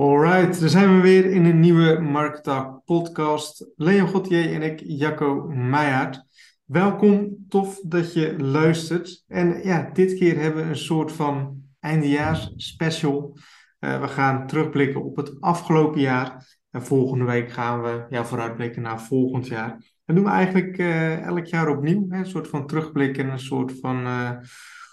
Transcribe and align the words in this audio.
Alright, 0.00 0.60
dan 0.60 0.68
zijn 0.68 0.96
we 0.96 1.02
weer 1.02 1.24
in 1.24 1.44
een 1.44 1.60
nieuwe 1.60 1.98
Markettalk 1.98 2.84
podcast. 2.84 3.66
Leon 3.76 4.08
Gauthier 4.08 4.54
en 4.54 4.62
ik, 4.62 4.82
Jacco 4.84 5.46
Meijer. 5.46 6.24
Welkom, 6.64 7.44
tof 7.48 7.80
dat 7.84 8.12
je 8.12 8.38
luistert. 8.38 9.24
En 9.26 9.60
ja, 9.62 9.90
dit 9.92 10.18
keer 10.18 10.40
hebben 10.40 10.62
we 10.62 10.68
een 10.68 10.76
soort 10.76 11.12
van 11.12 11.62
eindejaars 11.80 12.52
special. 12.56 13.38
Uh, 13.80 14.00
we 14.00 14.08
gaan 14.08 14.46
terugblikken 14.46 15.04
op 15.04 15.16
het 15.16 15.40
afgelopen 15.40 16.00
jaar. 16.00 16.58
En 16.70 16.82
volgende 16.82 17.24
week 17.24 17.50
gaan 17.50 17.82
we 17.82 18.06
ja, 18.08 18.24
vooruitblikken 18.24 18.82
naar 18.82 19.02
volgend 19.02 19.46
jaar. 19.46 19.70
Dat 20.04 20.16
doen 20.16 20.24
we 20.24 20.30
eigenlijk 20.30 20.78
uh, 20.78 21.20
elk 21.20 21.46
jaar 21.46 21.68
opnieuw. 21.68 22.06
Hè? 22.08 22.18
Een 22.18 22.26
soort 22.26 22.48
van 22.48 22.66
terugblik 22.66 23.18
en 23.18 23.28
een 23.28 23.38
soort 23.38 23.72
van 23.80 24.06
uh, 24.06 24.30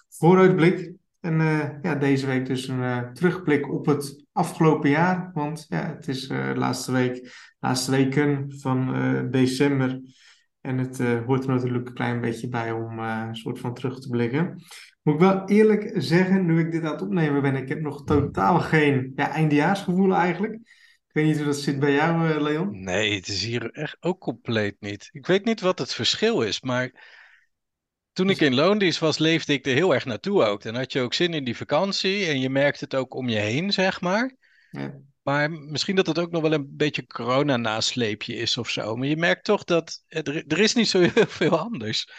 vooruitblik. 0.10 0.94
En 1.26 1.38
ja, 1.82 1.96
deze 1.96 2.26
week 2.26 2.46
dus 2.46 2.68
een 2.68 3.14
terugblik 3.14 3.72
op 3.72 3.86
het 3.86 4.26
afgelopen 4.32 4.90
jaar. 4.90 5.32
Want 5.34 5.66
ja, 5.70 5.96
het 5.96 6.08
is 6.08 6.30
uh, 6.30 6.54
de 6.54 6.60
laatste 6.60 6.92
week, 6.92 7.34
laatste 7.60 7.92
weken 7.92 8.60
van 8.60 9.32
december. 9.32 10.00
En 10.62 10.78
het 10.78 10.98
hoort 11.26 11.44
er 11.44 11.50
natuurlijk 11.50 11.88
een 11.88 11.94
klein 11.94 12.22
beetje 12.22 12.48
bij 12.48 12.72
om 12.72 13.00
een 13.00 13.36
soort 13.36 13.60
van 13.60 13.74
terug 13.74 14.00
te 14.00 14.10
blikken. 14.10 14.64
Moet 15.02 15.14
ik 15.14 15.20
wel 15.20 15.46
eerlijk 15.46 15.92
zeggen, 15.96 16.46
nu 16.46 16.60
ik 16.60 16.72
dit 16.72 16.84
aan 16.84 16.92
het 16.92 17.02
opnemen 17.02 17.42
ben, 17.42 17.56
ik 17.56 17.70
heb 17.70 17.82
nog 17.82 18.04
totaal 18.04 18.60
geen 18.60 19.12
ja, 19.16 19.30
eindejaarsgevoel 19.30 20.14
eigenlijk. 20.14 20.54
Ik 20.54 21.12
weet 21.12 21.26
niet 21.26 21.38
hoe 21.38 21.46
dat 21.46 21.58
zit 21.58 21.80
bij 21.80 21.94
jou, 21.94 22.42
Leon. 22.42 22.84
Nee, 22.84 23.16
het 23.16 23.28
is 23.28 23.44
hier 23.44 23.72
echt 23.72 23.98
ook 24.00 24.20
compleet 24.20 24.76
niet. 24.80 25.10
Ik 25.12 25.26
weet 25.26 25.46
niet 25.46 25.62
wat 25.62 25.80
het 25.80 25.94
verschil 25.94 26.42
is, 26.42 26.62
maar 26.62 26.92
toen 28.16 28.30
ik 28.30 28.40
in 28.40 28.56
loondienst 28.56 29.00
was, 29.00 29.18
leefde 29.18 29.54
ik 29.54 29.66
er 29.66 29.74
heel 29.74 29.94
erg 29.94 30.06
naartoe 30.06 30.44
ook. 30.44 30.62
Dan 30.62 30.76
had 30.76 30.92
je 30.92 31.02
ook 31.02 31.14
zin 31.14 31.34
in 31.34 31.44
die 31.44 31.58
vakantie 31.58 32.26
en 32.26 32.40
je 32.40 32.50
merkte 32.50 32.84
het 32.84 32.96
ook 32.96 33.14
om 33.14 33.30
je 33.30 33.38
heen, 33.38 33.74
zeg 33.74 34.02
maar. 34.02 34.36
Ja. 34.72 34.94
Maar 35.22 35.52
misschien 35.52 35.96
dat 35.96 36.08
het 36.08 36.20
ook 36.20 36.32
nog 36.32 36.42
wel 36.42 36.54
een 36.54 36.68
beetje 36.70 37.08
corona-nasleepje 37.08 38.36
is 38.36 38.58
of 38.58 38.70
zo. 38.70 38.96
Maar 38.96 39.08
je 39.08 39.18
merkt 39.18 39.44
toch 39.44 39.64
dat 39.64 40.04
er, 40.08 40.44
er 40.48 40.60
is 40.60 40.74
niet 40.74 40.88
zo 40.88 41.00
heel 41.14 41.26
veel 41.28 41.60
anders. 41.60 42.10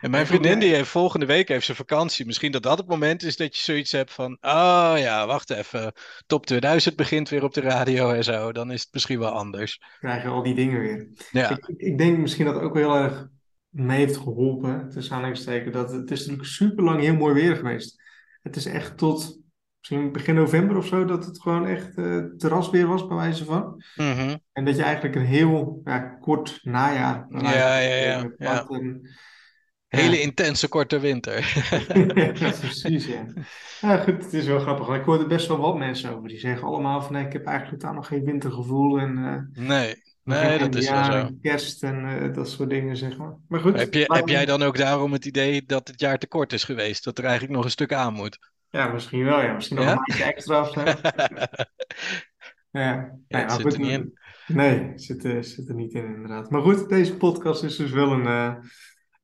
En 0.00 0.10
mijn 0.10 0.26
vriendin 0.32 0.58
die 0.58 0.74
heeft 0.74 0.88
volgende 0.88 1.26
week 1.26 1.48
heeft 1.48 1.66
ze 1.66 1.74
vakantie. 1.74 2.26
Misschien 2.26 2.52
dat 2.52 2.62
dat 2.62 2.78
het 2.78 2.88
moment 2.88 3.22
is 3.22 3.36
dat 3.36 3.56
je 3.56 3.62
zoiets 3.62 3.92
hebt 3.92 4.12
van... 4.12 4.38
Oh 4.40 4.94
ja, 4.96 5.26
wacht 5.26 5.50
even. 5.50 5.92
Top 6.26 6.46
2000 6.46 6.96
begint 6.96 7.28
weer 7.28 7.44
op 7.44 7.54
de 7.54 7.60
radio 7.60 8.12
en 8.12 8.24
zo. 8.24 8.52
Dan 8.52 8.70
is 8.70 8.82
het 8.82 8.92
misschien 8.92 9.18
wel 9.18 9.32
anders. 9.32 9.80
Krijg 9.98 10.22
je 10.22 10.28
al 10.28 10.42
die 10.42 10.54
dingen 10.54 10.80
weer. 10.80 11.08
Ja. 11.30 11.50
Ik, 11.50 11.66
ik 11.76 11.98
denk 11.98 12.18
misschien 12.18 12.44
dat 12.44 12.60
ook 12.60 12.74
wel 12.74 12.94
heel 12.94 13.04
erg 13.04 13.28
mee 13.72 13.98
heeft 13.98 14.16
geholpen, 14.16 14.88
tussen 14.90 15.14
aanhalingstekens, 15.14 15.74
dat 15.74 15.92
het 15.92 16.10
is 16.10 16.18
natuurlijk 16.18 16.48
super 16.48 16.84
lang 16.84 17.00
heel 17.00 17.14
mooi 17.14 17.34
weer 17.34 17.56
geweest. 17.56 18.02
Het 18.42 18.56
is 18.56 18.66
echt 18.66 18.98
tot 18.98 19.40
misschien 19.78 20.12
begin 20.12 20.34
november 20.34 20.76
of 20.76 20.86
zo, 20.86 21.04
dat 21.04 21.24
het 21.24 21.40
gewoon 21.40 21.66
echt 21.66 21.96
uh, 21.96 22.24
terrasweer 22.36 22.86
was, 22.86 23.06
bij 23.06 23.16
wijze 23.16 23.44
van. 23.44 23.82
Mhm. 23.96 24.36
En 24.52 24.64
dat 24.64 24.76
je 24.76 24.82
eigenlijk 24.82 25.14
een 25.14 25.24
heel 25.24 25.80
ja, 25.84 25.98
kort 25.98 26.58
najaar. 26.62 27.26
Ja, 27.28 27.78
ja, 27.78 27.94
ja. 27.94 28.32
ja. 28.38 28.66
Hele 29.88 30.20
intense 30.20 30.68
korte 30.68 30.98
winter. 30.98 31.64
ja, 32.14 32.32
precies, 32.32 33.06
ja. 33.06 33.26
ja. 33.80 33.96
goed, 33.96 34.24
het 34.24 34.32
is 34.32 34.46
wel 34.46 34.60
grappig. 34.60 34.88
Ik 34.88 35.04
hoorde 35.04 35.26
best 35.26 35.48
wel 35.48 35.58
wat 35.58 35.78
mensen 35.78 36.16
over. 36.16 36.28
Die 36.28 36.38
zeggen 36.38 36.66
allemaal 36.66 37.02
van, 37.02 37.12
nee, 37.12 37.26
ik 37.26 37.32
heb 37.32 37.46
eigenlijk 37.46 37.80
totaal 37.80 37.94
nog 37.94 38.06
geen 38.06 38.24
wintergevoel. 38.24 38.98
En, 38.98 39.18
uh, 39.18 39.66
nee. 39.66 39.94
Nee, 40.24 40.58
dat 40.58 40.74
is 40.74 40.90
wel 40.90 41.04
zo. 41.04 41.30
Kerst 41.40 41.82
en 41.82 42.04
uh, 42.04 42.34
dat 42.34 42.50
soort 42.50 42.70
dingen, 42.70 42.96
zeg 42.96 43.16
maar. 43.16 43.36
Maar 43.48 43.60
goed. 43.60 43.78
Heb, 43.78 43.94
je, 43.94 44.04
heb 44.06 44.28
jij 44.28 44.44
dan 44.44 44.62
ook 44.62 44.76
daarom 44.76 45.12
het 45.12 45.24
idee 45.24 45.64
dat 45.66 45.88
het 45.88 46.00
jaar 46.00 46.18
te 46.18 46.28
kort 46.28 46.52
is 46.52 46.64
geweest? 46.64 47.04
Dat 47.04 47.18
er 47.18 47.24
eigenlijk 47.24 47.54
nog 47.54 47.64
een 47.64 47.70
stuk 47.70 47.92
aan 47.92 48.14
moet? 48.14 48.38
Ja, 48.70 48.88
misschien 48.88 49.24
wel. 49.24 49.40
Ja. 49.42 49.52
Misschien 49.52 49.76
nog 49.76 49.86
een 49.86 49.94
maandje 49.94 50.24
extra 50.24 50.60
of 50.60 50.72
zo. 50.72 50.80
ja, 52.80 53.18
ja 53.28 53.48
zit 53.48 53.72
er 53.72 53.78
niet 53.78 53.90
in. 53.90 54.18
Nee, 54.46 54.92
zit, 54.94 55.24
uh, 55.24 55.42
zit 55.42 55.68
er 55.68 55.74
niet 55.74 55.92
in 55.92 56.04
inderdaad. 56.04 56.50
Maar 56.50 56.62
goed, 56.62 56.88
deze 56.88 57.16
podcast 57.16 57.62
is 57.62 57.76
dus 57.76 57.90
wel 57.90 58.12
een 58.12 58.26
uh, 58.26 58.54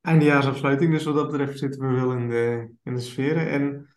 eindejaarsafsluiting. 0.01 0.93
Dus 0.93 1.05
wat 1.05 1.15
dat 1.15 1.31
betreft 1.31 1.59
zitten 1.59 1.89
we 1.89 1.95
wel 1.95 2.13
in 2.13 2.29
de, 2.29 2.71
in 2.83 2.95
de 2.95 3.01
sferen. 3.01 3.51
En 3.51 3.95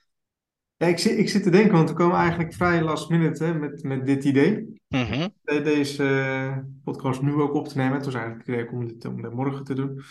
ja, 0.81 0.87
ik, 0.87 0.99
zit, 0.99 1.17
ik 1.17 1.29
zit 1.29 1.43
te 1.43 1.49
denken, 1.49 1.71
want 1.71 1.89
we 1.89 1.95
komen 1.95 2.17
eigenlijk 2.17 2.53
vrij 2.53 2.81
last 2.81 3.09
minute 3.09 3.43
hè, 3.43 3.53
met, 3.53 3.83
met 3.83 4.05
dit 4.05 4.23
idee. 4.23 4.79
Mm 4.87 5.33
Deze 5.43 6.03
uh, 6.03 6.57
podcast 6.83 7.21
nu 7.21 7.33
ook 7.33 7.53
op 7.53 7.67
te 7.67 7.77
nemen. 7.77 7.93
Het 7.93 8.05
was 8.05 8.13
eigenlijk 8.13 8.47
het 8.47 8.55
idee 8.55 8.71
om 8.71 8.87
dit, 8.87 9.05
om 9.05 9.21
dit 9.21 9.33
morgen 9.33 9.63
te 9.63 9.73
doen. 9.73 10.01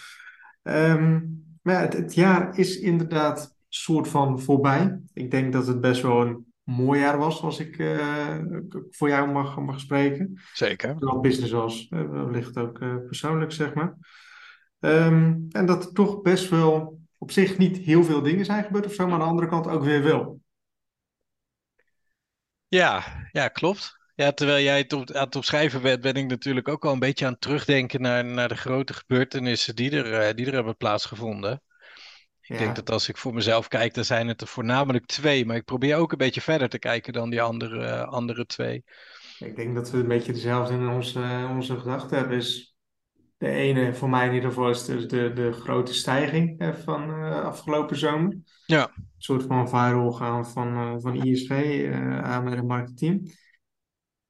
Um, 0.63 1.45
maar 1.63 1.75
ja, 1.75 1.81
het, 1.81 1.93
het, 1.93 2.15
jaar 2.15 2.59
is 2.59 2.79
inderdaad 2.79 3.57
soort 3.69 4.09
van 4.09 4.41
voorbij. 4.41 5.01
Ik 5.13 5.31
denk 5.31 5.53
dat 5.53 5.67
het 5.67 5.81
best 5.81 6.03
wel 6.03 6.21
een 6.21 6.45
mooi 6.63 7.01
jaar 7.01 7.19
was, 7.19 7.43
als 7.43 7.59
ik 7.59 7.79
uh, 7.79 8.39
voor 8.91 9.09
jou 9.09 9.31
mag, 9.31 9.61
mag 9.61 9.81
spreken. 9.81 10.41
Zeker. 10.53 10.97
Zowel 10.99 11.21
business 11.21 11.53
als 11.53 11.87
uh, 11.91 12.11
wellicht 12.11 12.59
ook 12.59 12.79
persoonlijk, 13.07 13.53
zeg 13.53 13.75
maar. 13.75 13.95
Um, 14.79 15.47
en 15.51 15.67
dat 15.67 15.85
er 15.85 15.93
toch 15.93 16.23
best 16.23 16.49
wel 16.49 17.01
op 17.19 17.31
zich 17.31 17.59
niet 17.59 17.77
heel 17.77 18.05
veel 18.05 18.23
dingen 18.23 18.45
zijn 18.45 18.65
gebeurd 18.65 18.87
of 18.87 18.93
zo, 18.93 19.05
maar 19.05 19.13
aan 19.13 19.21
de 19.21 19.25
andere 19.25 19.49
kant 19.49 19.67
ook 19.67 19.85
weer 19.85 20.03
wel. 20.03 20.40
Ja, 22.71 23.05
ja, 23.33 23.49
klopt. 23.49 23.99
Ja, 24.15 24.33
terwijl 24.33 24.65
jij 24.65 24.79
het 24.79 24.93
op, 24.93 25.11
aan 25.11 25.25
het 25.25 25.37
opschrijven 25.37 25.83
bent, 25.83 26.01
ben 26.01 26.15
ik 26.15 26.27
natuurlijk 26.27 26.69
ook 26.69 26.85
al 26.85 26.93
een 26.93 26.99
beetje 26.99 27.27
aan 27.27 27.33
het 27.33 27.41
terugdenken 27.41 28.01
naar, 28.01 28.25
naar 28.25 28.49
de 28.49 28.57
grote 28.57 28.93
gebeurtenissen 28.93 29.77
die 29.77 29.91
er, 29.91 30.13
eh, 30.13 30.35
die 30.35 30.47
er 30.47 30.53
hebben 30.53 30.77
plaatsgevonden. 30.77 31.63
Ik 32.43 32.59
denk 32.59 32.77
dat 32.77 32.91
als 32.91 33.09
ik 33.09 33.17
voor 33.17 33.35
mezelf 33.35 33.69
kijk, 33.69 33.95
dan 33.95 34.05
zijn 34.05 34.29
het 34.29 34.41
er 34.41 34.47
voornamelijk 34.47 35.07
twee. 35.07 35.47
Maar 35.47 35.57
ik 35.57 35.65
probeer 35.65 35.97
ook 35.97 36.13
een 36.13 36.19
beetje 36.19 36.41
verder 36.41 36.69
te 36.69 36.79
kijken 36.79 37.13
dan 37.13 37.31
die 37.31 37.43
andere, 37.43 38.05
andere 38.05 38.47
twee. 38.47 38.85
Ik 39.39 39.57
denk 39.57 39.75
dat 39.75 39.91
we 39.91 39.99
een 39.99 40.09
beetje 40.09 40.33
dezelfde 40.33 40.75
in 40.75 40.89
onze, 40.89 41.47
onze 41.51 41.79
gedachten 41.79 42.19
hebben. 42.19 42.37
Is 42.37 42.70
de 43.41 43.49
ene, 43.49 43.95
voor 43.95 44.09
mij 44.09 44.27
in 44.27 44.35
ieder 44.35 44.49
geval, 44.49 44.71
is 44.71 44.85
dus 44.85 45.09
de, 45.09 45.33
de 45.33 45.53
grote 45.53 45.95
stijging 45.95 46.75
van 46.85 47.11
uh, 47.11 47.41
afgelopen 47.41 47.97
zomer. 47.97 48.37
Ja. 48.67 48.91
Een 48.97 49.05
soort 49.19 49.43
van 49.43 49.69
viral 49.69 50.13
gaan 50.13 50.47
van, 50.47 50.69
uh, 50.69 50.95
van 50.99 51.23
ISV 51.23 51.51
uh, 51.51 52.19
aan 52.19 52.45
met 52.45 52.59
een 52.59 52.67
marketing. 52.67 53.39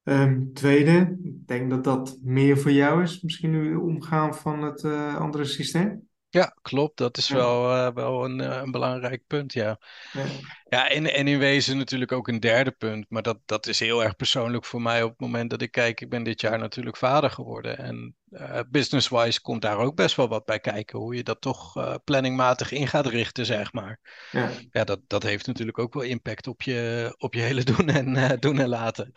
Um, 0.03 0.53
tweede, 0.53 1.19
ik 1.23 1.47
denk 1.47 1.71
dat 1.71 1.85
dat 1.85 2.19
meer 2.23 2.59
voor 2.59 2.73
jou 2.73 3.03
is. 3.03 3.21
Misschien 3.21 3.51
nu 3.51 3.75
omgaan 3.75 4.35
van 4.35 4.63
het 4.63 4.85
andere 5.19 5.45
systeem. 5.45 6.09
Ja, 6.33 6.57
klopt. 6.63 6.97
Dat 6.97 7.17
is 7.17 7.29
wel, 7.29 7.77
uh, 7.77 7.95
wel 7.95 8.25
een, 8.25 8.39
uh, 8.39 8.61
een 8.63 8.71
belangrijk 8.71 9.23
punt, 9.27 9.53
ja. 9.53 9.79
Ja, 10.13 10.25
ja 10.69 10.89
en, 10.89 11.13
en 11.15 11.29
in 11.29 11.39
wezen 11.39 11.77
natuurlijk 11.77 12.13
ook 12.13 12.29
een 12.29 12.41
derde 12.41 12.71
punt. 12.71 13.07
Maar 13.09 13.23
dat, 13.23 13.39
dat 13.45 13.67
is 13.67 13.81
heel 13.81 14.03
erg 14.05 14.17
persoonlijk 14.17 14.65
voor 14.65 14.83
mij 14.83 15.03
op 15.03 15.11
het 15.11 15.21
moment 15.21 15.51
dat 15.51 15.63
ik 15.63 15.71
kijk. 15.71 16.01
Ik 16.01 16.09
ben 16.09 16.23
dit 16.23 16.41
jaar 16.41 16.59
natuurlijk 16.59 16.97
vader 16.97 17.31
geworden. 17.31 17.79
En 17.79 18.15
uh, 18.31 18.61
business-wise 18.69 19.41
komt 19.41 19.63
daar 19.63 19.79
ook 19.79 19.95
best 19.95 20.17
wel 20.17 20.29
wat 20.29 20.45
bij 20.45 20.61
kijken. 20.61 20.99
Hoe 20.99 21.15
je 21.15 21.23
dat 21.23 21.41
toch 21.41 21.99
planningmatig 22.05 22.73
in 22.73 22.87
gaat 22.87 23.07
richten, 23.07 23.47
zeg 23.47 23.73
maar. 23.73 23.99
Ja, 24.31 24.51
ja 24.71 24.85
dat, 24.85 25.01
dat 25.07 25.23
heeft 25.23 25.47
natuurlijk 25.47 25.79
ook 25.79 25.95
wel 25.95 26.03
impact 26.03 26.47
op 26.47 26.63
je, 26.63 27.15
op 27.19 27.35
je 27.35 27.41
hele 27.41 27.65
doen 27.75 27.89
en, 27.89 28.41
doen 28.41 28.59
en 28.59 28.69
laten. 28.69 29.13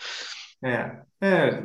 Ja, 0.64 1.06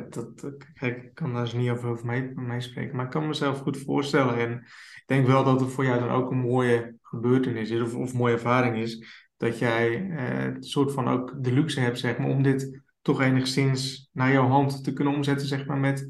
dat, 0.09 0.53
kijk, 0.73 1.03
ik 1.03 1.13
kan 1.13 1.33
daar 1.33 1.43
dus 1.43 1.53
niet 1.53 1.69
over, 1.69 1.89
over 1.89 2.05
mee, 2.05 2.31
meespreken, 2.35 2.95
maar 2.95 3.05
ik 3.05 3.11
kan 3.11 3.27
mezelf 3.27 3.59
goed 3.59 3.77
voorstellen. 3.77 4.37
En 4.37 4.51
ik 4.95 5.03
denk 5.05 5.27
wel 5.27 5.43
dat 5.43 5.59
het 5.59 5.71
voor 5.71 5.85
jou 5.85 5.99
dan 5.99 6.09
ook 6.09 6.31
een 6.31 6.37
mooie 6.37 6.95
gebeurtenis 7.01 7.69
is, 7.69 7.81
of, 7.81 7.95
of 7.95 8.13
mooie 8.13 8.33
ervaring 8.33 8.77
is, 8.77 9.05
dat 9.37 9.59
jij 9.59 10.09
eh, 10.09 10.43
een 10.43 10.63
soort 10.63 10.91
van 10.91 11.07
ook 11.07 11.43
de 11.43 11.51
luxe 11.51 11.79
hebt, 11.79 11.99
zeg 11.99 12.17
maar, 12.17 12.27
om 12.27 12.43
dit 12.43 12.81
toch 13.01 13.21
enigszins 13.21 14.09
naar 14.13 14.31
jouw 14.31 14.47
hand 14.47 14.83
te 14.83 14.93
kunnen 14.93 15.13
omzetten, 15.13 15.47
zeg 15.47 15.65
maar, 15.65 15.77
met 15.77 16.07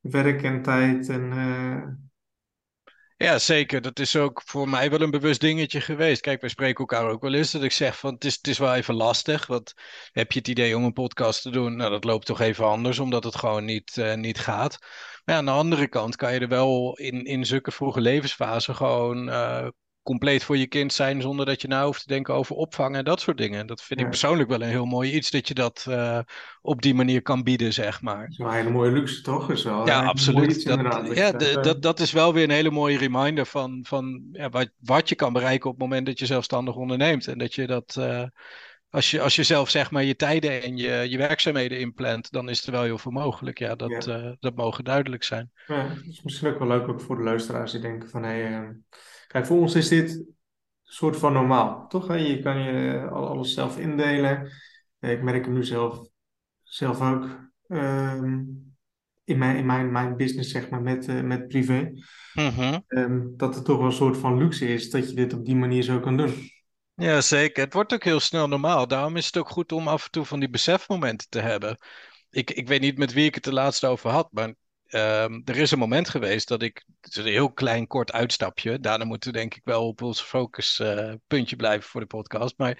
werk 0.00 0.42
en 0.42 0.62
tijd 0.62 1.08
en 1.08 1.22
uh, 1.22 1.82
ja, 3.22 3.38
zeker. 3.38 3.80
Dat 3.80 3.98
is 3.98 4.16
ook 4.16 4.42
voor 4.44 4.68
mij 4.68 4.90
wel 4.90 5.00
een 5.00 5.10
bewust 5.10 5.40
dingetje 5.40 5.80
geweest. 5.80 6.20
Kijk, 6.20 6.40
wij 6.40 6.50
spreken 6.50 6.78
elkaar 6.78 7.10
ook 7.10 7.22
wel 7.22 7.34
eens 7.34 7.50
dat 7.50 7.62
ik 7.62 7.72
zeg 7.72 7.98
van 7.98 8.14
het 8.14 8.24
is, 8.24 8.34
het 8.34 8.46
is 8.46 8.58
wel 8.58 8.74
even 8.74 8.94
lastig. 8.94 9.46
Want 9.46 9.74
heb 10.12 10.32
je 10.32 10.38
het 10.38 10.48
idee 10.48 10.76
om 10.76 10.84
een 10.84 10.92
podcast 10.92 11.42
te 11.42 11.50
doen? 11.50 11.76
Nou, 11.76 11.90
dat 11.90 12.04
loopt 12.04 12.26
toch 12.26 12.40
even 12.40 12.64
anders, 12.64 12.98
omdat 12.98 13.24
het 13.24 13.36
gewoon 13.36 13.64
niet, 13.64 13.96
uh, 13.96 14.14
niet 14.14 14.38
gaat. 14.38 14.78
Maar 15.24 15.34
ja, 15.34 15.36
aan 15.36 15.44
de 15.44 15.50
andere 15.50 15.88
kant 15.88 16.16
kan 16.16 16.34
je 16.34 16.40
er 16.40 16.48
wel 16.48 16.96
in, 16.98 17.24
in 17.24 17.46
zulke 17.46 17.70
vroege 17.70 18.00
levensfase 18.00 18.74
gewoon 18.74 19.28
uh, 19.28 19.68
compleet 20.02 20.44
voor 20.44 20.56
je 20.56 20.66
kind 20.66 20.92
zijn 20.92 21.22
zonder 21.22 21.46
dat 21.46 21.60
je 21.60 21.68
nou 21.68 21.86
hoeft 21.86 22.00
te 22.00 22.06
denken 22.06 22.34
over 22.34 22.56
opvangen 22.56 22.98
en 22.98 23.04
dat 23.04 23.20
soort 23.20 23.36
dingen. 23.36 23.66
Dat 23.66 23.82
vind 23.82 24.00
ik 24.00 24.08
persoonlijk 24.08 24.48
wel 24.48 24.62
een 24.62 24.68
heel 24.68 24.84
mooi 24.84 25.12
iets 25.12 25.30
dat 25.30 25.48
je 25.48 25.54
dat 25.54 25.86
uh, 25.88 26.18
op 26.60 26.82
die 26.82 26.94
manier 26.94 27.22
kan 27.22 27.42
bieden, 27.42 27.72
zeg 27.72 28.02
maar. 28.02 28.20
Dat 28.20 28.30
is 28.30 28.36
wel 28.36 28.48
een 28.48 28.54
hele 28.54 28.70
mooie 28.70 28.90
luxe, 28.90 29.22
toch? 29.22 29.50
Is 29.50 29.64
wel 29.64 29.86
ja, 29.86 30.04
absoluut. 30.04 30.66
Dat, 30.66 30.80
ja, 31.14 31.32
de, 31.32 31.58
dat, 31.60 31.82
dat 31.82 32.00
is 32.00 32.12
wel 32.12 32.32
weer 32.32 32.44
een 32.44 32.50
hele 32.50 32.70
mooie 32.70 32.98
reminder 32.98 33.46
van, 33.46 33.84
van 33.88 34.22
ja, 34.32 34.48
wat, 34.48 34.70
wat 34.78 35.08
je 35.08 35.14
kan 35.14 35.32
bereiken 35.32 35.70
op 35.70 35.78
het 35.78 35.84
moment 35.84 36.06
dat 36.06 36.18
je 36.18 36.26
zelfstandig 36.26 36.74
onderneemt. 36.74 37.26
En 37.26 37.38
dat 37.38 37.54
je 37.54 37.66
dat. 37.66 37.96
Uh, 37.98 38.24
als 38.90 39.10
je, 39.10 39.20
als 39.20 39.36
je 39.36 39.42
zelf 39.42 39.70
zeg 39.70 39.90
maar 39.90 40.04
je 40.04 40.16
tijden 40.16 40.62
en 40.62 40.76
je, 40.76 41.06
je 41.08 41.18
werkzaamheden 41.18 41.78
inplant, 41.78 42.30
dan 42.30 42.48
is 42.48 42.66
er 42.66 42.72
wel 42.72 42.82
heel 42.82 42.98
veel 42.98 43.10
mogelijk. 43.10 43.58
Ja, 43.58 43.74
dat, 43.74 44.04
ja. 44.04 44.18
Uh, 44.18 44.32
dat 44.40 44.54
mogen 44.54 44.84
duidelijk 44.84 45.22
zijn. 45.22 45.50
Ja, 45.66 45.88
dat 45.88 46.04
is 46.08 46.22
misschien 46.22 46.48
ook 46.48 46.58
wel 46.58 46.68
leuk 46.68 46.88
ook 46.88 47.00
voor 47.00 47.16
de 47.16 47.22
luisteraars 47.22 47.72
die 47.72 47.80
denken 47.80 48.08
van 48.08 48.22
hé, 48.22 48.42
hey, 48.42 48.76
Kijk, 49.32 49.46
voor 49.46 49.58
ons 49.58 49.74
is 49.74 49.88
dit 49.88 50.10
een 50.10 50.34
soort 50.82 51.16
van 51.16 51.32
normaal, 51.32 51.88
toch? 51.88 52.16
Je 52.16 52.40
kan 52.42 52.62
je 52.62 53.08
alles 53.08 53.54
zelf 53.54 53.78
indelen. 53.78 54.52
Ik 55.00 55.22
merk 55.22 55.44
hem 55.44 55.54
nu 55.54 55.64
zelf 55.64 56.08
zelf 56.62 57.00
ook 57.00 57.50
ehm, 57.68 58.40
in 59.24 59.38
mijn, 59.38 59.56
in 59.56 59.66
mijn, 59.66 59.92
mijn 59.92 60.16
business, 60.16 60.50
zeg 60.50 60.68
maar, 60.68 60.82
met, 60.82 61.08
eh, 61.08 61.20
met 61.20 61.48
privé. 61.48 61.92
Mhm. 62.34 62.78
ehm, 62.86 63.20
dat 63.36 63.54
het 63.54 63.64
toch 63.64 63.76
wel 63.76 63.86
een 63.86 63.92
soort 63.92 64.16
van 64.16 64.38
luxe 64.38 64.68
is 64.68 64.90
dat 64.90 65.08
je 65.08 65.14
dit 65.14 65.32
op 65.32 65.44
die 65.44 65.56
manier 65.56 65.82
zo 65.82 66.00
kan 66.00 66.16
doen. 66.16 66.34
Ja, 66.94 67.20
zeker. 67.20 67.64
Het 67.64 67.72
wordt 67.72 67.92
ook 67.92 68.04
heel 68.04 68.20
snel 68.20 68.48
normaal. 68.48 68.86
Daarom 68.86 69.16
is 69.16 69.26
het 69.26 69.36
ook 69.36 69.48
goed 69.48 69.72
om 69.72 69.88
af 69.88 70.04
en 70.04 70.10
toe 70.10 70.24
van 70.24 70.40
die 70.40 70.50
besefmomenten 70.50 71.28
te 71.28 71.40
hebben. 71.40 71.78
Ik, 72.30 72.50
ik 72.50 72.68
weet 72.68 72.80
niet 72.80 72.98
met 72.98 73.12
wie 73.12 73.24
ik 73.24 73.34
het 73.34 73.44
de 73.44 73.52
laatste 73.52 73.86
over 73.86 74.10
had, 74.10 74.28
maar 74.32 74.54
ehm, 74.92 75.40
er 75.44 75.56
is 75.56 75.70
een 75.70 75.78
moment 75.78 76.08
geweest 76.08 76.48
dat 76.48 76.62
ik, 76.62 76.84
het 77.00 77.16
is 77.16 77.24
een 77.24 77.30
heel 77.30 77.52
klein 77.52 77.86
kort 77.86 78.12
uitstapje, 78.12 78.80
daarna 78.80 79.04
moeten 79.04 79.32
we 79.32 79.38
denk 79.38 79.54
ik 79.54 79.64
wel 79.64 79.86
op 79.86 80.02
ons 80.02 80.20
focuspuntje 80.20 81.56
blijven 81.56 81.88
voor 81.88 82.00
de 82.00 82.06
podcast, 82.06 82.54
maar 82.56 82.78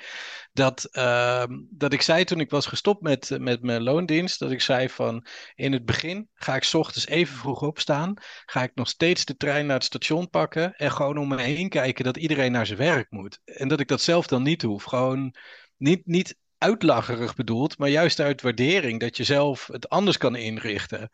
dat, 0.52 0.84
ehm, 0.84 1.60
dat 1.70 1.92
ik 1.92 2.02
zei 2.02 2.24
toen 2.24 2.40
ik 2.40 2.50
was 2.50 2.66
gestopt 2.66 3.02
met, 3.02 3.38
met 3.38 3.62
mijn 3.62 3.82
loondienst, 3.82 4.38
dat 4.38 4.50
ik 4.50 4.60
zei 4.60 4.88
van 4.88 5.26
in 5.54 5.72
het 5.72 5.84
begin 5.84 6.28
ga 6.34 6.56
ik 6.56 6.70
ochtends 6.72 7.06
even 7.06 7.36
vroeg 7.36 7.62
opstaan, 7.62 8.14
ga 8.46 8.62
ik 8.62 8.74
nog 8.74 8.88
steeds 8.88 9.24
de 9.24 9.36
trein 9.36 9.66
naar 9.66 9.76
het 9.76 9.84
station 9.84 10.30
pakken 10.30 10.74
en 10.74 10.92
gewoon 10.92 11.18
om 11.18 11.28
me 11.28 11.40
heen 11.40 11.68
kijken 11.68 12.04
dat 12.04 12.16
iedereen 12.16 12.52
naar 12.52 12.66
zijn 12.66 12.78
werk 12.78 13.10
moet. 13.10 13.40
En 13.44 13.68
dat 13.68 13.80
ik 13.80 13.88
dat 13.88 14.00
zelf 14.00 14.26
dan 14.26 14.42
niet 14.42 14.62
hoef. 14.62 14.84
Gewoon 14.84 15.34
niet, 15.76 16.06
niet 16.06 16.36
uitlacherig 16.58 17.34
bedoeld, 17.34 17.78
maar 17.78 17.88
juist 17.88 18.20
uit 18.20 18.42
waardering 18.42 19.00
dat 19.00 19.16
je 19.16 19.24
zelf 19.24 19.66
het 19.66 19.88
anders 19.88 20.16
kan 20.16 20.36
inrichten. 20.36 21.10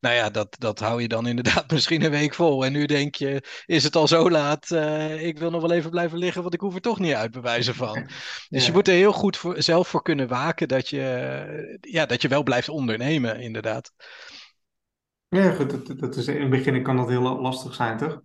Nou 0.00 0.14
ja, 0.14 0.30
dat, 0.30 0.56
dat 0.58 0.78
hou 0.78 1.02
je 1.02 1.08
dan 1.08 1.26
inderdaad 1.26 1.70
misschien 1.72 2.04
een 2.04 2.10
week 2.10 2.34
vol. 2.34 2.64
En 2.64 2.72
nu 2.72 2.86
denk 2.86 3.14
je, 3.14 3.42
is 3.66 3.84
het 3.84 3.96
al 3.96 4.08
zo 4.08 4.30
laat? 4.30 4.70
eh, 4.70 5.26
ik 5.26 5.38
wil 5.38 5.50
nog 5.50 5.60
wel 5.60 5.72
even 5.72 5.90
blijven 5.90 6.18
liggen, 6.18 6.42
want 6.42 6.54
ik 6.54 6.60
hoef 6.60 6.74
er 6.74 6.80
toch 6.80 6.98
niet 6.98 7.14
uit, 7.14 7.30
bij 7.30 7.40
wijze 7.42 7.74
van. 7.74 8.08
Dus 8.48 8.66
je 8.66 8.72
moet 8.72 8.88
er 8.88 8.94
heel 8.94 9.12
goed 9.12 9.36
voor, 9.36 9.62
zelf 9.62 9.88
voor 9.88 10.02
kunnen 10.02 10.28
waken 10.28 10.68
dat 10.68 10.88
je, 10.88 11.78
ja, 11.80 12.06
dat 12.06 12.22
je 12.22 12.28
wel 12.28 12.42
blijft 12.42 12.68
ondernemen, 12.68 13.40
inderdaad. 13.40 13.92
Ja, 15.28 15.50
goed, 15.50 15.70
dat, 15.70 15.98
dat 15.98 16.16
is, 16.16 16.26
in 16.26 16.40
het 16.40 16.50
begin 16.50 16.82
kan 16.82 16.96
dat 16.96 17.08
heel 17.08 17.40
lastig 17.40 17.74
zijn, 17.74 17.98
toch? 17.98 18.20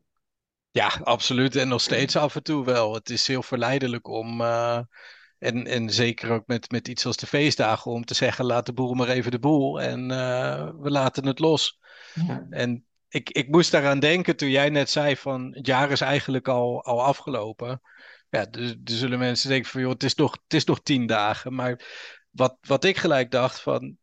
Ja, 0.71 0.91
absoluut. 1.03 1.55
En 1.55 1.67
nog 1.67 1.81
steeds 1.81 2.15
af 2.15 2.35
en 2.35 2.43
toe 2.43 2.65
wel. 2.65 2.93
Het 2.93 3.09
is 3.09 3.27
heel 3.27 3.43
verleidelijk 3.43 4.07
om, 4.07 4.41
eh, 4.41 4.79
en, 5.39 5.67
en 5.67 5.89
zeker 5.89 6.31
ook 6.31 6.47
met, 6.47 6.71
met 6.71 6.87
iets 6.87 7.05
als 7.05 7.17
de 7.17 7.27
feestdagen, 7.27 7.91
om 7.91 8.05
te 8.05 8.13
zeggen, 8.13 8.45
laat 8.45 8.65
de 8.65 8.73
boel 8.73 8.93
maar 8.93 9.07
even 9.07 9.31
de 9.31 9.39
boel 9.39 9.81
en 9.81 10.11
eh, 10.11 10.69
we 10.79 10.89
laten 10.89 11.25
het 11.25 11.39
los. 11.39 11.79
Ja. 12.13 12.47
En 12.49 12.85
ik, 13.07 13.29
ik 13.29 13.49
moest 13.49 13.71
daaraan 13.71 13.99
denken 13.99 14.35
toen 14.35 14.49
jij 14.49 14.69
net 14.69 14.89
zei 14.89 15.17
van 15.17 15.53
het 15.55 15.65
jaar 15.65 15.91
is 15.91 16.01
eigenlijk 16.01 16.47
al, 16.47 16.83
al 16.83 17.03
afgelopen. 17.03 17.81
Ja, 18.29 18.45
dus, 18.45 18.75
dus 18.79 18.99
zullen 18.99 19.19
mensen 19.19 19.49
denken 19.49 19.69
van 19.69 19.81
joh, 19.81 19.91
het 19.91 20.03
is 20.03 20.15
nog, 20.15 20.31
het 20.43 20.53
is 20.53 20.63
nog 20.63 20.81
tien 20.83 21.05
dagen. 21.05 21.53
Maar 21.53 21.85
wat, 22.29 22.57
wat 22.61 22.83
ik 22.83 22.97
gelijk 22.97 23.31
dacht 23.31 23.61
van 23.61 23.97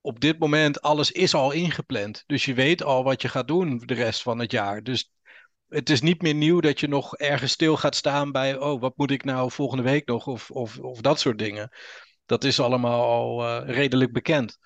op 0.00 0.20
dit 0.20 0.38
moment 0.38 0.82
alles 0.82 1.10
is 1.10 1.34
al 1.34 1.52
ingepland. 1.52 2.24
Dus 2.26 2.44
je 2.44 2.54
weet 2.54 2.82
al 2.82 3.04
wat 3.04 3.22
je 3.22 3.28
gaat 3.28 3.48
doen 3.48 3.82
de 3.84 3.94
rest 3.94 4.22
van 4.22 4.38
het 4.38 4.50
jaar. 4.50 4.82
Dus 4.82 5.10
het 5.68 5.90
is 5.90 6.00
niet 6.00 6.22
meer 6.22 6.34
nieuw 6.34 6.60
dat 6.60 6.80
je 6.80 6.88
nog 6.88 7.16
ergens 7.16 7.52
stil 7.52 7.76
gaat 7.76 7.94
staan 7.94 8.32
bij, 8.32 8.58
oh, 8.58 8.80
wat 8.80 8.96
moet 8.96 9.10
ik 9.10 9.24
nou 9.24 9.50
volgende 9.50 9.82
week 9.82 10.06
nog? 10.06 10.26
Of, 10.26 10.50
of, 10.50 10.78
of 10.78 11.00
dat 11.00 11.20
soort 11.20 11.38
dingen. 11.38 11.70
Dat 12.26 12.44
is 12.44 12.60
allemaal 12.60 13.04
al 13.04 13.44
eh, 13.44 13.74
redelijk 13.74 14.12
bekend. 14.12 14.58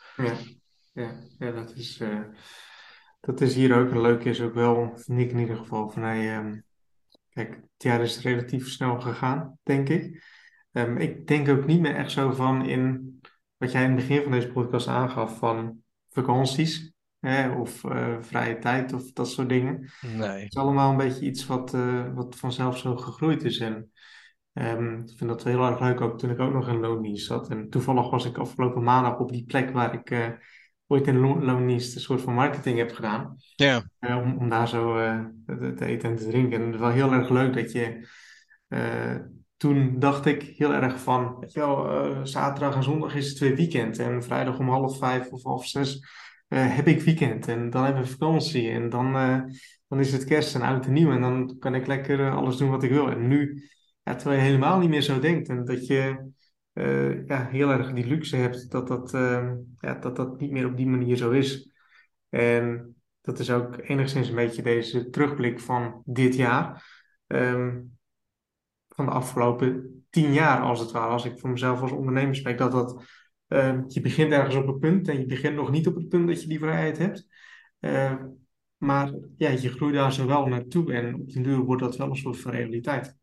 Ja, 0.93 1.21
ja, 1.39 1.51
dat 1.51 1.75
is, 1.75 2.01
eh, 2.01 2.21
dat 3.21 3.41
is 3.41 3.55
hier 3.55 3.77
ook. 3.77 3.91
En 3.91 4.01
leuk 4.01 4.25
is 4.25 4.41
ook 4.41 4.55
wel, 4.55 4.93
vind 4.95 5.31
in 5.31 5.39
ieder 5.39 5.57
geval, 5.57 5.91
van 5.91 6.03
hey, 6.03 6.37
ehm, 6.37 6.61
kijk, 7.29 7.51
het 7.51 7.83
jaar 7.83 8.01
is 8.01 8.21
relatief 8.21 8.69
snel 8.69 9.01
gegaan, 9.01 9.59
denk 9.63 9.89
ik. 9.89 10.25
Ehm, 10.73 10.97
ik 10.97 11.27
denk 11.27 11.49
ook 11.49 11.67
niet 11.67 11.81
meer 11.81 11.95
echt 11.95 12.11
zo 12.11 12.31
van 12.31 12.67
in 12.67 13.21
wat 13.57 13.73
jij 13.73 13.83
in 13.85 13.91
het 13.91 13.97
begin 13.97 14.23
van 14.23 14.33
deze 14.33 14.53
podcast 14.53 14.89
aangaf, 14.89 15.39
van 15.39 15.83
vakanties, 16.11 16.92
hè, 17.27 17.51
of 17.51 17.85
eh, 17.85 18.17
vrije 18.21 18.59
tijd 18.59 18.93
of 18.93 19.13
dat 19.13 19.29
soort 19.29 19.49
dingen. 19.49 19.91
Nee. 20.17 20.29
Het 20.29 20.53
is 20.53 20.57
allemaal 20.57 20.91
een 20.91 20.97
beetje 20.97 21.27
iets 21.27 21.47
wat, 21.47 21.75
eh, 21.75 22.15
wat 22.15 22.37
vanzelf 22.37 22.79
zo 22.79 22.97
gegroeid 22.97 23.45
is. 23.45 23.59
En 23.59 23.91
ehm, 24.53 24.95
ik 24.95 25.17
vind 25.17 25.31
dat 25.31 25.45
heel 25.45 25.67
erg 25.67 25.81
leuk, 25.81 26.01
ook 26.01 26.19
toen 26.19 26.31
ik 26.31 26.41
ook 26.41 26.53
nog 26.53 26.69
in 26.69 26.81
loondienst 26.81 27.27
zat. 27.27 27.49
En 27.49 27.71
toevallig 27.71 28.11
was 28.11 28.25
ik 28.25 28.39
afgelopen 28.39 28.83
maandag 28.83 29.19
op 29.19 29.33
die 29.33 29.45
plek 29.45 29.71
waar 29.71 29.95
ik 29.95 30.11
eh, 30.11 30.29
ooit 30.87 31.07
in 31.07 31.19
lo- 31.19 31.45
loondienst 31.45 31.95
een 31.95 32.01
soort 32.01 32.21
van 32.21 32.35
marketing 32.35 32.79
heb 32.79 32.93
gedaan. 32.93 33.37
Ja, 34.01 34.23
om, 34.23 34.37
om 34.39 34.49
daar 34.49 34.69
zo 34.69 34.95
te, 35.47 35.73
te 35.77 35.85
eten 35.85 36.11
en 36.11 36.17
te 36.17 36.29
drinken. 36.29 36.59
En 36.61 36.65
het 36.67 36.75
is 36.75 36.81
wel 36.81 36.91
heel 36.91 37.13
erg 37.13 37.29
leuk 37.29 37.55
dat 37.55 37.73
je... 37.73 38.09
toen 39.57 39.99
dacht 39.99 40.27
ik 40.27 40.43
heel 40.43 40.73
erg 40.73 41.01
van, 41.01 41.37
weet 41.41 41.53
je 41.53 41.61
wel, 41.61 42.27
zaterdag 42.27 42.75
en 42.75 42.83
zondag 42.83 43.15
is 43.15 43.29
het 43.29 43.39
weer 43.39 43.57
weekend. 43.57 43.99
En 43.99 44.23
vrijdag 44.23 44.59
om 44.59 44.69
half 44.69 44.99
vijf 44.99 45.31
of 45.31 45.43
half 45.43 45.67
zes 45.67 46.21
eh, 46.53 46.77
heb 46.77 46.87
ik 46.87 47.03
weekend. 47.03 47.49
En 47.49 47.71
dan 47.71 47.85
hebben 47.85 48.03
we 48.03 48.09
vakantie. 48.09 48.71
En 48.71 48.89
dan, 48.89 49.17
eh, 49.17 49.41
dan 49.89 50.01
is 50.01 50.13
het 50.13 50.25
kerst 50.25 50.55
en 50.55 50.63
oud 50.63 50.87
en 50.87 50.93
nieuw. 50.93 51.11
En 51.11 51.21
dan 51.21 51.57
kan 51.59 51.75
ik 51.75 51.87
lekker 51.87 52.21
eh, 52.21 52.37
alles 52.37 52.57
doen 52.57 52.71
wat 52.71 52.83
ik 52.83 52.91
wil. 52.91 53.11
En 53.11 53.29
nu, 53.29 53.63
ja, 54.03 54.15
terwijl 54.15 54.41
je 54.41 54.47
helemaal 54.47 54.79
niet 54.79 54.89
meer 54.89 55.03
zo 55.03 55.19
denkt. 55.19 55.49
En 55.49 55.65
dat 55.65 55.87
je 55.87 56.31
ja, 57.27 57.49
heel 57.51 57.71
erg 57.71 57.93
die 57.93 58.07
luxe 58.07 58.37
hebt 58.37 58.71
dat 58.71 58.89
dat, 58.89 59.15
eh, 59.15 59.53
ja, 59.79 59.95
dat 59.95 60.17
dat 60.17 60.41
niet 60.41 60.51
meer 60.51 60.67
op 60.67 60.77
die 60.77 60.87
manier 60.87 61.17
zo 61.17 61.31
is. 61.31 61.71
En 62.29 62.97
dat 63.21 63.39
is 63.39 63.51
ook 63.51 63.79
enigszins 63.83 64.29
een 64.29 64.35
beetje 64.35 64.63
deze 64.63 65.11
terugblik 65.11 65.61
van 65.61 66.03
dit 66.05 66.35
jaar. 66.35 66.85
Ehm, 67.27 67.81
van 68.89 69.05
de 69.05 69.13
afgelopen 69.13 70.05
tien 70.11 70.33
jaar, 70.33 70.61
als 70.61 70.81
het 70.81 70.91
ware. 70.91 71.13
Als 71.13 71.25
ik 71.25 71.39
voor 71.39 71.51
mezelf 71.51 71.81
als 71.81 71.93
ondernemer 71.93 72.37
spreek, 72.37 72.59
dat 72.59 72.73
dat... 72.73 73.22
ehm, 73.53 73.83
je 73.89 74.01
begint 74.01 74.33
ergens 74.33 74.55
op 74.55 74.67
een 74.67 74.79
punt 74.79 75.09
en 75.09 75.19
je 75.19 75.27
begint 75.27 75.55
nog 75.55 75.71
niet 75.71 75.87
op 75.87 75.95
het 75.95 76.09
punt 76.09 76.29
dat 76.29 76.43
je 76.43 76.49
die 76.49 76.59
vrijheid 76.59 76.99
hebt. 76.99 77.27
Ehm, 77.81 78.27
maar 78.77 79.13
ja, 79.37 79.51
je 79.51 79.71
groeit 79.71 79.95
daar 79.95 80.13
zo 80.13 80.27
wel 80.27 80.47
naartoe 80.47 80.93
en 80.93 81.15
op 81.15 81.33
den 81.33 81.43
duur 81.43 81.59
wordt 81.59 81.83
dat 81.83 81.97
wel 81.97 82.09
een 82.11 82.17
soort 82.17 82.41
van 82.41 82.51
realiteit. 82.53 83.17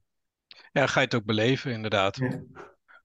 ja, 0.72 0.88
ga 0.88 1.00
je 1.00 1.06
het 1.06 1.16
ook 1.16 1.26
beleven, 1.26 1.72
inderdaad. 1.72 2.16
Ja, 2.16 2.44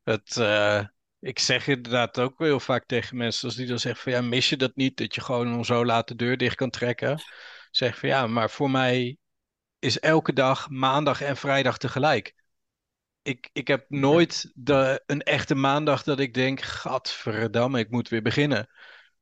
Het, 0.02 0.36
eh, 0.36 0.84
ik 1.20 1.38
zeg 1.38 1.66
inderdaad 1.68 2.18
ook 2.20 2.38
heel 2.38 2.60
vaak 2.60 2.86
tegen 2.86 3.16
mensen 3.16 3.48
als 3.48 3.56
die 3.56 3.66
dan 3.66 3.78
zeggen 3.78 4.02
van 4.02 4.12
ja, 4.12 4.20
mis 4.28 4.48
je 4.48 4.56
dat 4.56 4.76
niet, 4.76 4.96
dat 4.96 5.14
je 5.14 5.20
gewoon 5.20 5.54
om 5.54 5.64
zo 5.64 5.84
laat 5.84 6.08
de 6.08 6.14
deur 6.14 6.36
dicht 6.36 6.56
kan 6.56 6.70
trekken? 6.70 7.20
Zeg 7.70 7.98
van 7.98 8.08
ja, 8.08 8.26
maar 8.26 8.50
voor 8.50 8.70
mij 8.70 9.16
is 9.78 10.00
elke 10.00 10.32
dag 10.32 10.68
maandag 10.70 11.20
en 11.20 11.36
vrijdag 11.36 11.78
tegelijk. 11.78 12.34
Ik, 13.24 13.50
ik 13.52 13.68
heb 13.68 13.84
nooit 13.88 14.50
de, 14.54 15.02
een 15.06 15.22
echte 15.22 15.54
maandag 15.54 16.02
dat 16.02 16.18
ik 16.18 16.34
denk, 16.34 16.60
gadverdamme, 16.60 17.78
ik 17.78 17.90
moet 17.90 18.08
weer 18.08 18.22
beginnen. 18.22 18.68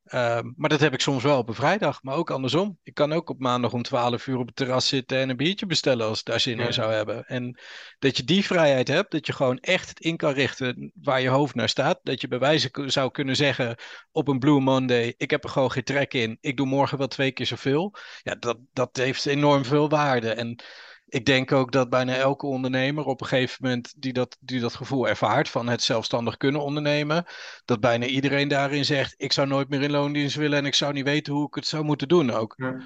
Ehm, 0.04 0.52
maar 0.56 0.68
dat 0.68 0.80
heb 0.80 0.92
ik 0.92 1.00
soms 1.00 1.22
wel 1.22 1.38
op 1.38 1.48
een 1.48 1.54
vrijdag, 1.54 2.02
maar 2.02 2.16
ook 2.16 2.30
andersom. 2.30 2.78
Ik 2.82 2.94
kan 2.94 3.12
ook 3.12 3.30
op 3.30 3.38
maandag 3.38 3.72
om 3.72 3.82
12 3.82 4.26
uur 4.26 4.38
op 4.38 4.46
het 4.46 4.56
terras 4.56 4.88
zitten 4.88 5.18
en 5.18 5.28
een 5.28 5.36
biertje 5.36 5.66
bestellen 5.66 6.06
als 6.06 6.18
ik 6.18 6.24
daar 6.24 6.40
zin 6.40 6.58
in 6.58 6.64
ja, 6.64 6.72
zou 6.72 6.92
hebben. 6.92 7.26
En 7.26 7.58
dat 7.98 8.16
je 8.16 8.24
die 8.24 8.44
vrijheid 8.44 8.88
hebt, 8.88 9.10
dat 9.10 9.26
je 9.26 9.32
gewoon 9.32 9.58
echt 9.58 9.88
het 9.88 10.00
in 10.00 10.16
kan 10.16 10.32
richten 10.32 10.92
waar 10.94 11.20
je 11.20 11.28
hoofd 11.28 11.54
naar 11.54 11.68
staat. 11.68 12.00
Dat 12.02 12.20
je 12.20 12.28
bij 12.28 12.38
wijze 12.38 12.70
zou 12.86 13.10
kunnen 13.10 13.36
zeggen 13.36 13.76
op 14.12 14.28
een 14.28 14.38
Blue 14.38 14.60
Monday, 14.60 15.14
ik 15.16 15.30
heb 15.30 15.44
er 15.44 15.50
gewoon 15.50 15.72
geen 15.72 15.84
trek 15.84 16.14
in, 16.14 16.38
ik 16.40 16.56
doe 16.56 16.66
morgen 16.66 16.98
wel 16.98 17.08
twee 17.08 17.32
keer 17.32 17.46
zoveel. 17.46 17.94
Ja, 18.22 18.34
dat, 18.34 18.58
dat 18.72 18.96
heeft 18.96 19.26
enorm 19.26 19.64
veel 19.64 19.88
waarde. 19.88 20.32
En 20.32 20.62
ik 21.12 21.24
denk 21.24 21.52
ook 21.52 21.72
dat 21.72 21.90
bijna 21.90 22.14
elke 22.14 22.46
ondernemer 22.46 23.04
op 23.04 23.20
een 23.20 23.26
gegeven 23.26 23.56
moment 23.60 23.94
die 23.96 24.12
dat, 24.12 24.36
die 24.40 24.60
dat 24.60 24.74
gevoel 24.74 25.08
ervaart 25.08 25.48
van 25.48 25.68
het 25.68 25.82
zelfstandig 25.82 26.36
kunnen 26.36 26.62
ondernemen, 26.62 27.24
dat 27.64 27.80
bijna 27.80 28.06
iedereen 28.06 28.48
daarin 28.48 28.84
zegt: 28.84 29.14
Ik 29.16 29.32
zou 29.32 29.46
nooit 29.48 29.68
meer 29.68 29.82
in 29.82 29.90
loondienst 29.90 30.36
willen 30.36 30.58
en 30.58 30.66
ik 30.66 30.74
zou 30.74 30.92
niet 30.92 31.04
weten 31.04 31.32
hoe 31.32 31.46
ik 31.46 31.54
het 31.54 31.66
zou 31.66 31.84
moeten 31.84 32.08
doen 32.08 32.30
ook. 32.30 32.54
ja. 32.56 32.76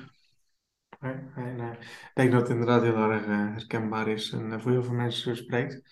Nee, 1.00 1.14
nee, 1.37 1.52
nee. 1.52 1.71
Ik 1.71 2.11
denk 2.14 2.33
dat 2.33 2.40
het 2.40 2.50
inderdaad 2.50 2.83
heel 2.83 2.97
erg 3.11 3.25
eh, 3.25 3.28
herkenbaar 3.30 4.09
is 4.09 4.30
en 4.30 4.52
eh, 4.52 4.61
voor 4.61 4.71
heel 4.71 4.83
veel 4.85 4.95
mensen 4.95 5.37
spreekt. 5.37 5.83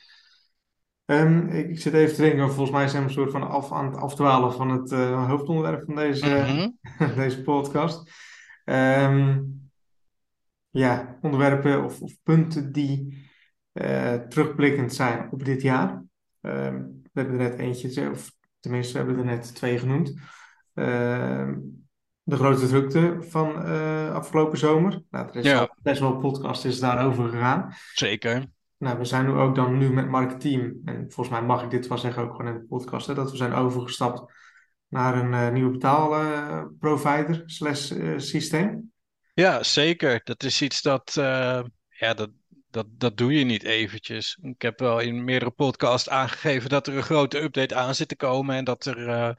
Ehm, 1.05 1.49
ik, 1.49 1.69
ik 1.69 1.81
zit 1.81 1.95
even 1.95 2.15
te 2.15 2.23
denken, 2.23 2.47
volgens 2.47 2.71
mij 2.71 2.89
zijn 2.89 3.03
we 3.03 3.09
een 3.09 3.15
soort 3.15 3.31
van 3.31 3.49
af, 3.49 3.73
aan 3.73 3.87
het 3.87 3.97
afdwalen 3.97 4.53
van 4.53 4.71
het 4.71 4.93
eh, 4.93 5.29
hoofdonderwerp 5.29 5.85
van 5.85 5.95
deze, 5.95 6.27
Mhm. 6.27 6.69
deze 7.21 7.43
podcast. 7.43 8.11
Ehm, 8.65 9.41
ja, 10.75 11.19
onderwerpen 11.21 11.85
of, 11.85 12.01
of 12.01 12.13
punten 12.23 12.73
die 12.73 13.29
eh, 13.73 14.15
terugblikkend 14.15 14.95
zijn 14.95 15.29
op 15.31 15.45
dit 15.45 15.63
jaar. 15.63 16.03
Ehm, 16.41 16.75
we 17.03 17.11
hebben 17.21 17.41
er 17.41 17.49
net 17.49 17.59
eentje, 17.59 18.11
of 18.11 18.33
tenminste, 18.61 18.93
we 18.93 18.99
hebben 18.99 19.19
er 19.19 19.25
net 19.25 19.55
twee 19.55 19.79
genoemd. 19.79 20.15
Ehm, 20.75 21.55
de 22.23 22.37
grote 22.37 22.67
drukte 22.67 23.17
van 23.21 23.65
eh, 23.65 24.15
afgelopen 24.15 24.59
zomer. 24.59 25.03
Nou, 25.11 25.29
er 25.29 25.37
is 25.37 25.45
Ja, 25.45 25.59
al 25.59 25.75
best 25.83 26.01
wel 26.01 26.13
een 26.15 26.21
podcast 26.21 26.65
is 26.65 26.81
daarover 26.81 27.29
gegaan. 27.29 27.73
zeker. 27.93 28.45
Nou, 28.79 28.99
we 28.99 29.05
zijn 29.05 29.25
nu 29.27 29.33
ook 29.33 29.55
dan 29.55 29.79
nu 29.79 29.93
met 29.93 30.09
Mark 30.09 30.41
Team, 30.41 30.81
en 30.85 30.95
volgens 31.09 31.29
mij 31.29 31.43
mag 31.47 31.63
ik 31.63 31.71
dit 31.71 31.87
wel 31.87 31.99
zeggen 31.99 32.23
ook 32.23 32.35
gewoon 32.37 32.53
in 32.53 32.59
de 32.59 32.67
podcast, 32.67 33.07
hè, 33.07 33.15
dat 33.15 33.31
we 33.31 33.37
zijn 33.37 33.53
overgestapt 33.53 34.33
naar 34.89 35.25
een 35.25 35.35
eh, 35.35 35.53
nieuwe 35.53 35.71
betaalprovider 35.71 37.43
slash 37.47 37.93
systeem. 38.17 38.93
Ja, 39.35 39.63
zeker. 39.63 40.21
Dat 40.25 40.43
is 40.43 40.63
iets 40.63 40.83
dat, 40.83 41.17
eh, 41.17 41.63
ja, 41.89 42.15
dat, 42.15 42.31
dat, 42.71 42.87
dat 42.91 43.17
doe 43.17 43.33
je 43.39 43.45
niet 43.45 43.63
eventjes. 43.63 44.39
Ik 44.43 44.63
heb 44.63 44.79
wel 44.79 44.99
in 45.01 45.25
meerdere 45.25 45.51
podcasts 45.51 46.09
aangegeven 46.09 46.69
dat 46.69 46.87
er 46.87 46.97
een 46.97 47.03
grote 47.03 47.43
update 47.43 47.75
aan 47.75 47.95
zit 47.95 48.09
te 48.09 48.17
komen 48.17 48.57
en 48.57 48.65
dat 48.65 48.85
er 48.85 49.09
eh, 49.09 49.31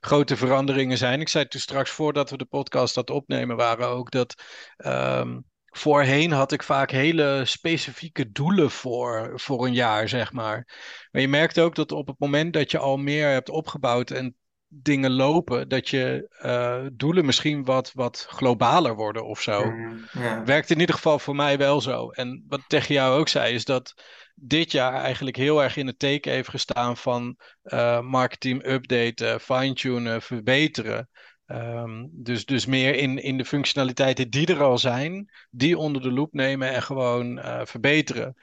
grote 0.00 0.36
veranderingen 0.36 0.98
zijn. 0.98 1.20
Ik 1.20 1.28
zei 1.28 1.46
toen 1.46 1.60
straks 1.60 1.90
voordat 1.90 2.30
we 2.30 2.36
de 2.36 2.44
podcast 2.44 2.94
dat 2.94 3.10
opnemen 3.10 3.56
waren 3.56 3.88
ook 3.88 4.10
dat 4.10 4.42
ehm, 4.76 5.38
voorheen 5.64 6.32
had 6.32 6.52
ik 6.52 6.62
vaak 6.62 6.90
hele 6.90 7.42
specifieke 7.44 8.30
doelen 8.30 8.70
voor, 8.70 9.32
voor 9.40 9.66
een 9.66 9.74
jaar, 9.74 10.08
zeg 10.08 10.32
maar. 10.32 10.78
Maar 11.10 11.22
je 11.22 11.28
merkt 11.28 11.58
ook 11.58 11.74
dat 11.74 11.92
op 11.92 12.06
het 12.06 12.18
moment 12.18 12.52
dat 12.52 12.70
je 12.70 12.78
al 12.78 12.96
meer 12.96 13.28
hebt 13.28 13.48
opgebouwd 13.48 14.10
en 14.10 14.36
dingen 14.72 15.10
lopen, 15.10 15.68
dat 15.68 15.88
je 15.88 16.28
uh, 16.44 16.86
doelen 16.92 17.24
misschien 17.24 17.64
wat, 17.64 17.92
wat 17.94 18.26
globaler 18.28 18.94
worden 18.94 19.26
of 19.26 19.40
zo. 19.40 19.70
Mm, 19.70 20.04
ja. 20.12 20.44
Werkt 20.44 20.70
in 20.70 20.80
ieder 20.80 20.94
geval 20.94 21.18
voor 21.18 21.36
mij 21.36 21.58
wel 21.58 21.80
zo. 21.80 22.10
En 22.10 22.44
wat 22.48 22.60
tegen 22.66 22.94
jou 22.94 23.18
ook 23.18 23.28
zei, 23.28 23.54
is 23.54 23.64
dat 23.64 23.94
dit 24.34 24.72
jaar 24.72 24.92
eigenlijk 24.92 25.36
heel 25.36 25.62
erg 25.62 25.76
in 25.76 25.86
het 25.86 25.98
teken 25.98 26.32
heeft 26.32 26.48
gestaan 26.48 26.96
van 26.96 27.36
uh, 27.64 28.00
marketing 28.00 28.66
updaten, 28.66 29.40
fine-tunen, 29.40 30.22
verbeteren. 30.22 31.08
Um, 31.46 32.08
dus, 32.12 32.44
dus 32.44 32.66
meer 32.66 32.94
in, 32.94 33.22
in 33.22 33.36
de 33.36 33.44
functionaliteiten 33.44 34.30
die 34.30 34.46
er 34.46 34.62
al 34.62 34.78
zijn, 34.78 35.30
die 35.50 35.78
onder 35.78 36.02
de 36.02 36.12
loep 36.12 36.32
nemen 36.32 36.72
en 36.72 36.82
gewoon 36.82 37.38
uh, 37.38 37.60
verbeteren. 37.64 38.34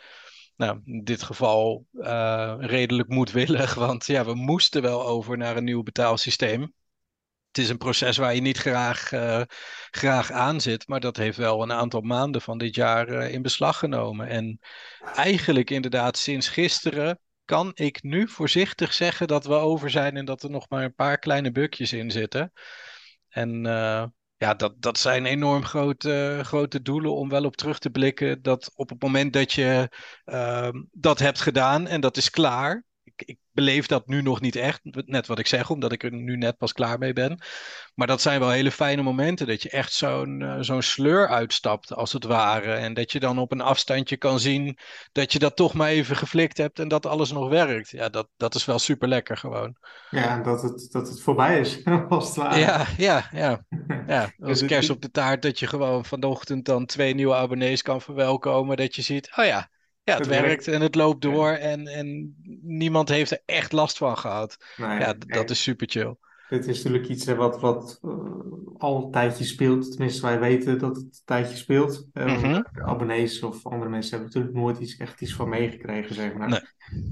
Nou, 0.57 0.81
in 0.85 1.03
dit 1.03 1.23
geval 1.23 1.85
uh, 1.93 2.55
redelijk 2.59 3.09
moedwillig, 3.09 3.73
want 3.85 4.05
ja, 4.05 4.25
we 4.25 4.35
moesten 4.35 4.81
wel 4.81 5.05
over 5.05 5.37
naar 5.37 5.57
een 5.57 5.63
nieuw 5.63 5.83
betaalsysteem. 5.83 6.61
Het 7.47 7.57
is 7.57 7.69
een 7.69 7.77
proces 7.77 8.17
waar 8.17 8.35
je 8.35 8.41
niet 8.41 8.57
graag, 8.57 9.11
uh, 9.11 9.41
graag 9.91 10.31
aan 10.31 10.61
zit, 10.61 10.87
maar 10.87 10.99
dat 10.99 11.17
heeft 11.17 11.37
wel 11.37 11.61
een 11.61 11.71
aantal 11.71 12.01
maanden 12.01 12.41
van 12.41 12.57
dit 12.57 12.75
jaar 12.75 13.09
uh, 13.09 13.33
in 13.33 13.41
beslag 13.41 13.77
genomen. 13.77 14.27
En 14.27 14.59
eigenlijk 15.15 15.69
inderdaad 15.69 16.17
sinds 16.17 16.47
gisteren 16.49 17.19
kan 17.45 17.71
ik 17.73 18.03
nu 18.03 18.27
voorzichtig 18.27 18.93
zeggen 18.93 19.27
dat 19.27 19.45
we 19.45 19.53
over 19.53 19.89
zijn 19.89 20.17
en 20.17 20.25
dat 20.25 20.43
er 20.43 20.49
nog 20.49 20.69
maar 20.69 20.83
een 20.83 20.95
paar 20.95 21.17
kleine 21.17 21.51
bukjes 21.51 21.93
in 21.93 22.11
zitten. 22.11 22.51
En 23.29 23.65
ja, 24.37 24.53
dat, 24.53 24.81
dat 24.81 24.97
zijn 24.97 25.25
enorm 25.25 25.63
grote, 25.65 26.39
grote 26.43 26.81
doelen 26.81 27.15
om 27.15 27.29
wel 27.29 27.43
op 27.43 27.55
terug 27.55 27.79
te 27.79 27.89
blikken. 27.89 28.41
Dat 28.41 28.71
op 28.75 28.89
het 28.89 29.01
moment 29.01 29.33
dat 29.33 29.53
je 29.53 29.89
uh, 30.25 30.69
dat 30.91 31.19
hebt 31.19 31.41
gedaan 31.41 31.87
en 31.87 32.01
dat 32.01 32.17
is 32.17 32.29
klaar. 32.29 32.83
Ik, 33.17 33.27
ik 33.27 33.37
beleef 33.51 33.87
dat 33.87 34.07
nu 34.07 34.21
nog 34.21 34.41
niet 34.41 34.55
echt, 34.55 34.79
net 34.83 35.27
wat 35.27 35.39
ik 35.39 35.47
zeg, 35.47 35.69
omdat 35.69 35.91
ik 35.91 36.03
er 36.03 36.13
nu 36.13 36.37
net 36.37 36.57
pas 36.57 36.73
klaar 36.73 36.97
mee 36.97 37.13
ben. 37.13 37.39
Maar 37.95 38.07
dat 38.07 38.21
zijn 38.21 38.39
wel 38.39 38.49
hele 38.49 38.71
fijne 38.71 39.01
momenten, 39.01 39.47
dat 39.47 39.61
je 39.61 39.69
echt 39.69 39.93
zo'n 39.93 40.39
uh, 40.39 40.57
zo'n 40.59 40.81
sleur 40.81 41.27
uitstapt, 41.27 41.93
als 41.93 42.13
het 42.13 42.23
ware. 42.23 42.73
En 42.73 42.93
dat 42.93 43.11
je 43.11 43.19
dan 43.19 43.39
op 43.39 43.51
een 43.51 43.61
afstandje 43.61 44.17
kan 44.17 44.39
zien 44.39 44.77
dat 45.11 45.31
je 45.31 45.39
dat 45.39 45.55
toch 45.55 45.73
maar 45.73 45.89
even 45.89 46.15
geflikt 46.15 46.57
hebt 46.57 46.79
en 46.79 46.87
dat 46.87 47.05
alles 47.05 47.31
nog 47.31 47.49
werkt. 47.49 47.89
Ja, 47.89 48.09
dat, 48.09 48.27
dat 48.37 48.55
is 48.55 48.65
wel 48.65 48.79
super 48.79 49.07
lekker 49.07 49.37
gewoon. 49.37 49.75
Ja, 50.09 50.41
dat 50.41 50.61
het, 50.61 50.87
dat 50.91 51.07
het 51.07 51.21
voorbij 51.21 51.59
is, 51.59 51.85
als 52.09 52.27
het 52.27 52.35
ware. 52.35 52.59
Ja, 52.59 52.85
ja, 52.97 53.29
ja. 53.31 53.65
ja 54.07 54.31
als 54.39 54.65
kerst 54.65 54.89
op 54.89 55.01
de 55.01 55.11
taart 55.11 55.41
dat 55.41 55.59
je 55.59 55.67
gewoon 55.67 56.05
vanochtend 56.05 56.65
dan 56.65 56.85
twee 56.85 57.13
nieuwe 57.13 57.35
abonnees 57.35 57.81
kan 57.81 58.01
verwelkomen. 58.01 58.77
Dat 58.77 58.95
je 58.95 59.01
ziet, 59.01 59.29
oh 59.35 59.45
ja, 59.45 59.69
ja, 60.07 60.13
het, 60.13 60.25
het 60.25 60.27
werkt, 60.27 60.47
werkt 60.47 60.67
en 60.67 60.81
het 60.81 60.95
loopt 60.95 61.21
door 61.21 61.49
ja. 61.49 61.57
en, 61.57 61.87
en 61.87 62.35
niemand 62.61 63.09
heeft 63.09 63.31
er 63.31 63.41
echt 63.45 63.71
last 63.71 63.97
van 63.97 64.17
gehad. 64.17 64.57
Nee, 64.77 64.99
ja, 64.99 65.13
dat 65.13 65.27
nee. 65.27 65.45
is 65.45 65.61
super 65.61 65.87
chill. 65.89 66.15
Dit 66.49 66.67
is 66.67 66.83
natuurlijk 66.83 67.09
iets 67.09 67.25
wat, 67.25 67.59
wat 67.59 67.99
uh, 68.03 68.13
al 68.77 69.03
een 69.05 69.11
tijdje 69.11 69.43
speelt. 69.43 69.91
Tenminste, 69.91 70.21
wij 70.21 70.39
weten 70.39 70.79
dat 70.79 70.95
het 70.95 71.05
een 71.05 71.21
tijdje 71.25 71.55
speelt. 71.55 72.07
Uh, 72.13 72.25
mm 72.25 72.43
-hmm. 72.43 72.65
Abonnees 72.73 73.43
of 73.43 73.65
andere 73.65 73.91
mensen 73.91 74.11
hebben 74.11 74.27
natuurlijk 74.27 74.55
nooit 74.55 74.79
iets, 74.79 74.97
echt 74.97 75.21
iets 75.21 75.33
van 75.33 75.49
meegekregen, 75.49 76.15
zeg 76.15 76.33
maar. 76.33 76.49
Nee. 76.49 76.59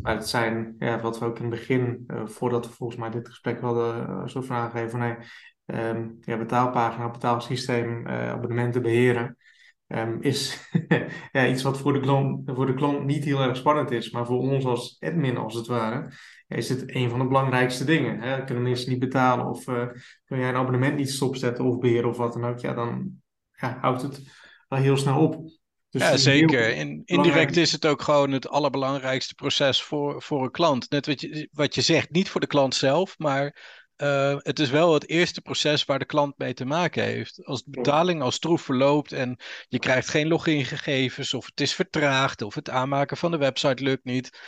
Maar 0.01 0.15
het 0.15 0.27
zijn, 0.27 0.75
ja, 0.79 1.01
wat 1.01 1.19
we 1.19 1.25
ook 1.25 1.37
in 1.37 1.45
het 1.45 1.53
begin, 1.53 2.03
uh, 2.07 2.21
voordat 2.25 2.67
we 2.67 2.73
volgens 2.73 2.99
mij 2.99 3.09
dit 3.09 3.27
gesprek 3.27 3.61
hadden, 3.61 4.29
zo 4.29 4.41
vragen 4.41 4.71
geven 4.71 4.89
van 4.89 4.99
hey, 4.99 5.17
um, 5.89 6.17
ja, 6.21 6.37
betaalpagina, 6.37 7.09
betaalsysteem, 7.09 8.07
abonnementen 8.07 8.81
beheren. 8.81 9.37
Um, 9.87 10.21
is 10.21 10.69
ja, 11.31 11.47
iets 11.47 11.63
wat 11.63 11.77
voor 11.77 11.93
de, 11.93 11.99
klant, 11.99 12.51
voor 12.53 12.65
de 12.65 12.73
klant 12.73 13.05
niet 13.05 13.23
heel 13.23 13.41
erg 13.41 13.57
spannend 13.57 13.91
is, 13.91 14.11
maar 14.11 14.25
voor 14.25 14.39
ons 14.39 14.65
als 14.65 14.97
admin 14.99 15.37
als 15.37 15.53
het 15.53 15.67
ware, 15.67 16.11
is 16.47 16.69
het 16.69 16.83
een 16.95 17.09
van 17.09 17.19
de 17.19 17.27
belangrijkste 17.27 17.85
dingen. 17.85 18.19
Hè? 18.19 18.43
Kunnen 18.43 18.63
mensen 18.63 18.89
niet 18.89 18.99
betalen 18.99 19.45
of 19.45 19.67
uh, 19.67 19.85
kun 20.25 20.39
jij 20.39 20.49
een 20.49 20.55
abonnement 20.55 20.95
niet 20.97 21.11
stopzetten 21.11 21.65
of 21.65 21.79
beheren 21.79 22.09
of 22.09 22.17
wat 22.17 22.33
dan 22.33 22.45
ook, 22.45 22.59
ja, 22.59 22.73
dan 22.73 23.11
ja, 23.51 23.77
houdt 23.81 24.01
het 24.01 24.21
wel 24.67 24.79
heel 24.79 24.97
snel 24.97 25.19
op. 25.19 25.49
Dus 25.89 26.01
ja, 26.01 26.17
zeker. 26.17 26.75
In, 26.75 27.01
indirect 27.05 27.57
is 27.57 27.71
het 27.71 27.85
ook 27.85 28.01
gewoon 28.01 28.31
het 28.31 28.47
allerbelangrijkste 28.47 29.35
proces 29.35 29.83
voor, 29.83 30.21
voor 30.21 30.43
een 30.43 30.51
klant. 30.51 30.89
Net 30.89 31.05
wat 31.05 31.21
je, 31.21 31.49
wat 31.51 31.75
je 31.75 31.81
zegt, 31.81 32.11
niet 32.11 32.29
voor 32.29 32.41
de 32.41 32.47
klant 32.47 32.75
zelf, 32.75 33.17
maar 33.17 33.55
uh, 33.97 34.35
het 34.37 34.59
is 34.59 34.69
wel 34.69 34.93
het 34.93 35.09
eerste 35.09 35.41
proces 35.41 35.85
waar 35.85 35.99
de 35.99 36.05
klant 36.05 36.37
mee 36.37 36.53
te 36.53 36.65
maken 36.65 37.03
heeft. 37.03 37.45
Als 37.45 37.63
de 37.63 37.69
betaling 37.69 38.21
als 38.21 38.35
stroef 38.35 38.61
verloopt 38.61 39.11
en 39.11 39.39
je 39.67 39.79
krijgt 39.79 40.09
geen 40.09 40.27
logingegevens, 40.27 41.33
of 41.33 41.45
het 41.45 41.61
is 41.61 41.73
vertraagd, 41.73 42.41
of 42.41 42.55
het 42.55 42.69
aanmaken 42.69 43.17
van 43.17 43.31
de 43.31 43.37
website 43.37 43.83
lukt 43.83 44.03
niet. 44.03 44.39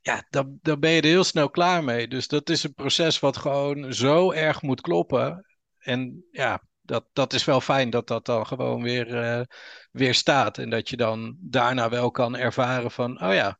Ja, 0.00 0.26
dan, 0.30 0.58
dan 0.62 0.80
ben 0.80 0.90
je 0.90 1.00
er 1.00 1.06
heel 1.06 1.24
snel 1.24 1.50
klaar 1.50 1.84
mee. 1.84 2.08
Dus 2.08 2.28
dat 2.28 2.50
is 2.50 2.62
een 2.62 2.74
proces 2.74 3.18
wat 3.18 3.36
gewoon 3.36 3.92
zo 3.94 4.32
erg 4.32 4.62
moet 4.62 4.80
kloppen. 4.80 5.46
En 5.78 6.24
ja, 6.30 6.62
dat, 6.80 7.04
dat 7.12 7.32
is 7.32 7.44
wel 7.44 7.60
fijn 7.60 7.90
dat 7.90 8.06
dat 8.06 8.26
dan 8.26 8.46
gewoon 8.46 8.82
weer, 8.82 9.08
uh, 9.38 9.44
weer 9.90 10.14
staat. 10.14 10.58
En 10.58 10.70
dat 10.70 10.88
je 10.88 10.96
dan 10.96 11.36
daarna 11.40 11.88
wel 11.88 12.10
kan 12.10 12.36
ervaren 12.36 12.90
van, 12.90 13.22
oh 13.22 13.34
ja, 13.34 13.58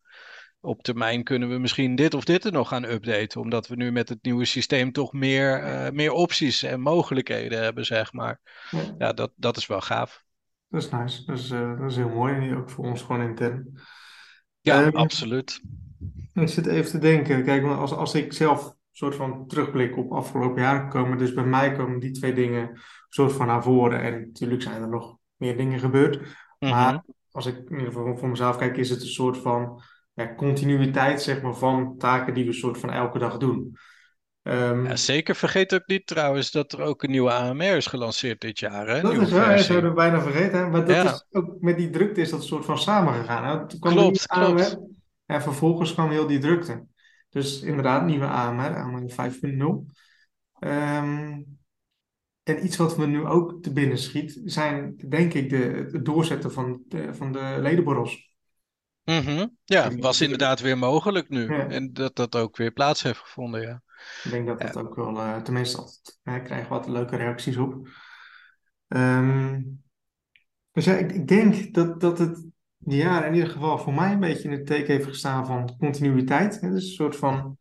op 0.64 0.82
termijn 0.82 1.24
kunnen 1.24 1.48
we 1.48 1.58
misschien 1.58 1.94
dit 1.94 2.14
of 2.14 2.24
dit 2.24 2.44
er 2.44 2.52
nog 2.52 2.68
gaan 2.68 2.84
updaten. 2.84 3.40
Omdat 3.40 3.66
we 3.66 3.76
nu 3.76 3.92
met 3.92 4.08
het 4.08 4.18
nieuwe 4.22 4.44
systeem 4.44 4.92
toch 4.92 5.12
meer, 5.12 5.62
uh, 5.62 5.90
meer 5.90 6.12
opties 6.12 6.62
en 6.62 6.80
mogelijkheden 6.80 7.62
hebben, 7.62 7.84
zeg 7.84 8.12
maar. 8.12 8.40
Ja, 8.70 8.94
ja 8.98 9.12
dat, 9.12 9.32
dat 9.36 9.56
is 9.56 9.66
wel 9.66 9.80
gaaf. 9.80 10.24
Dat 10.68 10.82
is 10.82 10.90
nice. 10.90 11.24
Dat 11.24 11.38
is, 11.38 11.50
uh, 11.50 11.78
dat 11.78 11.90
is 11.90 11.96
heel 11.96 12.08
mooi. 12.08 12.34
En 12.34 12.56
ook 12.56 12.70
voor 12.70 12.84
ons 12.84 13.02
gewoon 13.02 13.28
intern. 13.28 13.80
Ja, 14.60 14.84
um, 14.84 14.96
absoluut. 14.96 15.60
Ik 16.34 16.48
zit 16.48 16.66
even 16.66 16.90
te 16.90 16.98
denken. 16.98 17.44
Kijk, 17.44 17.64
als, 17.64 17.92
als 17.92 18.14
ik 18.14 18.32
zelf 18.32 18.74
soort 18.92 19.14
van 19.14 19.46
terugblik 19.46 19.96
op 19.96 20.12
afgelopen 20.12 20.62
jaar 20.62 20.88
komen. 20.88 21.18
Dus 21.18 21.34
bij 21.34 21.44
mij 21.44 21.72
komen 21.72 22.00
die 22.00 22.10
twee 22.10 22.32
dingen 22.32 22.80
soort 23.08 23.32
van 23.32 23.46
naar 23.46 23.62
voren. 23.62 24.02
En 24.02 24.20
natuurlijk 24.20 24.62
zijn 24.62 24.82
er 24.82 24.88
nog 24.88 25.16
meer 25.36 25.56
dingen 25.56 25.78
gebeurd. 25.78 26.20
Maar 26.58 26.92
mm 26.92 26.98
-hmm. 26.98 27.14
als 27.30 27.46
ik 27.46 27.56
in 27.56 27.78
ieder 27.78 27.92
geval 27.92 28.16
voor 28.16 28.28
mezelf 28.28 28.56
kijk, 28.56 28.76
is 28.76 28.90
het 28.90 29.00
een 29.00 29.06
soort 29.06 29.38
van 29.38 29.82
ja, 30.14 30.34
continuïteit 30.34 31.22
zeg 31.22 31.42
maar, 31.42 31.54
van 31.54 31.98
taken 31.98 32.34
die 32.34 32.44
we 32.44 32.52
soort 32.52 32.78
van 32.78 32.90
elke 32.90 33.18
dag 33.18 33.36
doen. 33.36 33.76
Um, 34.42 34.86
ja, 34.86 34.96
zeker 34.96 35.34
vergeet 35.34 35.74
ook 35.74 35.86
niet 35.86 36.06
trouwens 36.06 36.50
dat 36.50 36.72
er 36.72 36.80
ook 36.80 37.02
een 37.02 37.10
nieuwe 37.10 37.32
AMR 37.32 37.76
is 37.76 37.86
gelanceerd 37.86 38.40
dit 38.40 38.58
jaar. 38.58 38.86
Hè? 38.88 39.00
Dat 39.00 39.10
nieuwe 39.10 39.26
is 39.26 39.32
waar, 39.32 39.44
versie. 39.44 39.66
zouden 39.66 39.90
we 39.90 39.96
bijna 39.96 40.20
vergeten. 40.20 40.70
Maar 40.70 40.84
dat 40.86 40.96
ja. 40.96 41.04
is 41.04 41.26
ook 41.30 41.60
met 41.60 41.76
die 41.76 41.90
drukte 41.90 42.20
is 42.20 42.30
dat 42.30 42.44
soort 42.44 42.64
van 42.64 42.78
samengegaan. 42.78 43.68
Toen 43.68 43.80
kwam 43.80 43.92
klopt, 43.92 44.26
klopt. 44.26 44.78
En 45.26 45.42
vervolgens 45.42 45.92
kwam 45.92 46.10
heel 46.10 46.26
die 46.26 46.38
drukte. 46.38 46.86
Dus 47.28 47.62
inderdaad, 47.62 48.04
nieuwe 48.04 48.26
AMR, 48.26 48.76
AMR 48.76 49.10
5.0. 49.10 49.56
Um, 50.60 51.58
en 52.42 52.64
iets 52.64 52.76
wat 52.76 52.96
me 52.96 53.06
nu 53.06 53.24
ook 53.24 53.62
te 53.62 53.72
binnen 53.72 53.98
schiet, 53.98 54.40
zijn 54.44 54.96
denk 55.08 55.34
ik 55.34 55.50
de, 55.50 55.88
het 55.92 56.04
doorzetten 56.04 56.52
van 56.52 56.82
de, 56.88 57.14
van 57.14 57.32
de 57.32 57.56
ledenborrels. 57.60 58.33
Mm 59.04 59.20
-hmm. 59.20 59.56
Ja, 59.64 59.96
was 59.96 60.20
inderdaad 60.20 60.60
weer 60.60 60.78
mogelijk 60.78 61.28
nu. 61.28 61.52
Ja. 61.52 61.68
En 61.68 61.92
dat 61.92 62.16
dat 62.16 62.36
ook 62.36 62.56
weer 62.56 62.70
plaats 62.70 63.02
heeft 63.02 63.18
gevonden, 63.18 63.60
ja. 63.60 63.82
Ik 64.24 64.30
denk 64.30 64.46
dat 64.46 64.60
dat 64.60 64.74
ja. 64.74 64.80
ook 64.80 64.94
wel, 64.94 65.16
uh, 65.16 65.36
tenminste, 65.36 65.76
altijd, 65.76 66.18
uh, 66.24 66.34
ik 66.34 66.44
krijg 66.44 66.68
wat 66.68 66.88
leuke 66.88 67.16
reacties 67.16 67.56
op. 67.56 67.88
Um, 68.88 69.82
dus 70.72 70.84
ja, 70.84 70.94
ik, 70.94 71.12
ik, 71.12 71.28
denk 71.28 71.74
dat, 71.74 72.00
dat 72.00 72.18
het 72.18 72.46
jaar 72.78 73.26
in 73.26 73.34
ieder 73.34 73.50
geval 73.50 73.78
voor 73.78 73.94
mij 73.94 74.12
een 74.12 74.20
beetje 74.20 74.48
in 74.48 74.52
het 74.52 74.66
teken 74.66 74.94
heeft 74.94 75.06
gestaan 75.06 75.46
van 75.46 75.76
continuïteit. 75.78 76.60
Hè? 76.60 76.70
Dus 76.70 76.84
een 76.84 76.94
soort 76.94 77.16
van 77.16 77.58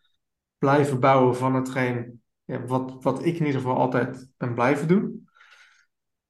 blijven 0.57 0.99
bouwen 0.99 1.35
van 1.35 1.55
hetgeen 1.55 2.21
ja, 2.43 2.65
wat, 2.65 3.03
wat 3.03 3.25
ik 3.25 3.37
in 3.39 3.45
ieder 3.45 3.61
geval 3.61 3.77
altijd 3.77 4.29
ben 4.37 4.53
blijven 4.53 4.87
doen. 4.87 5.29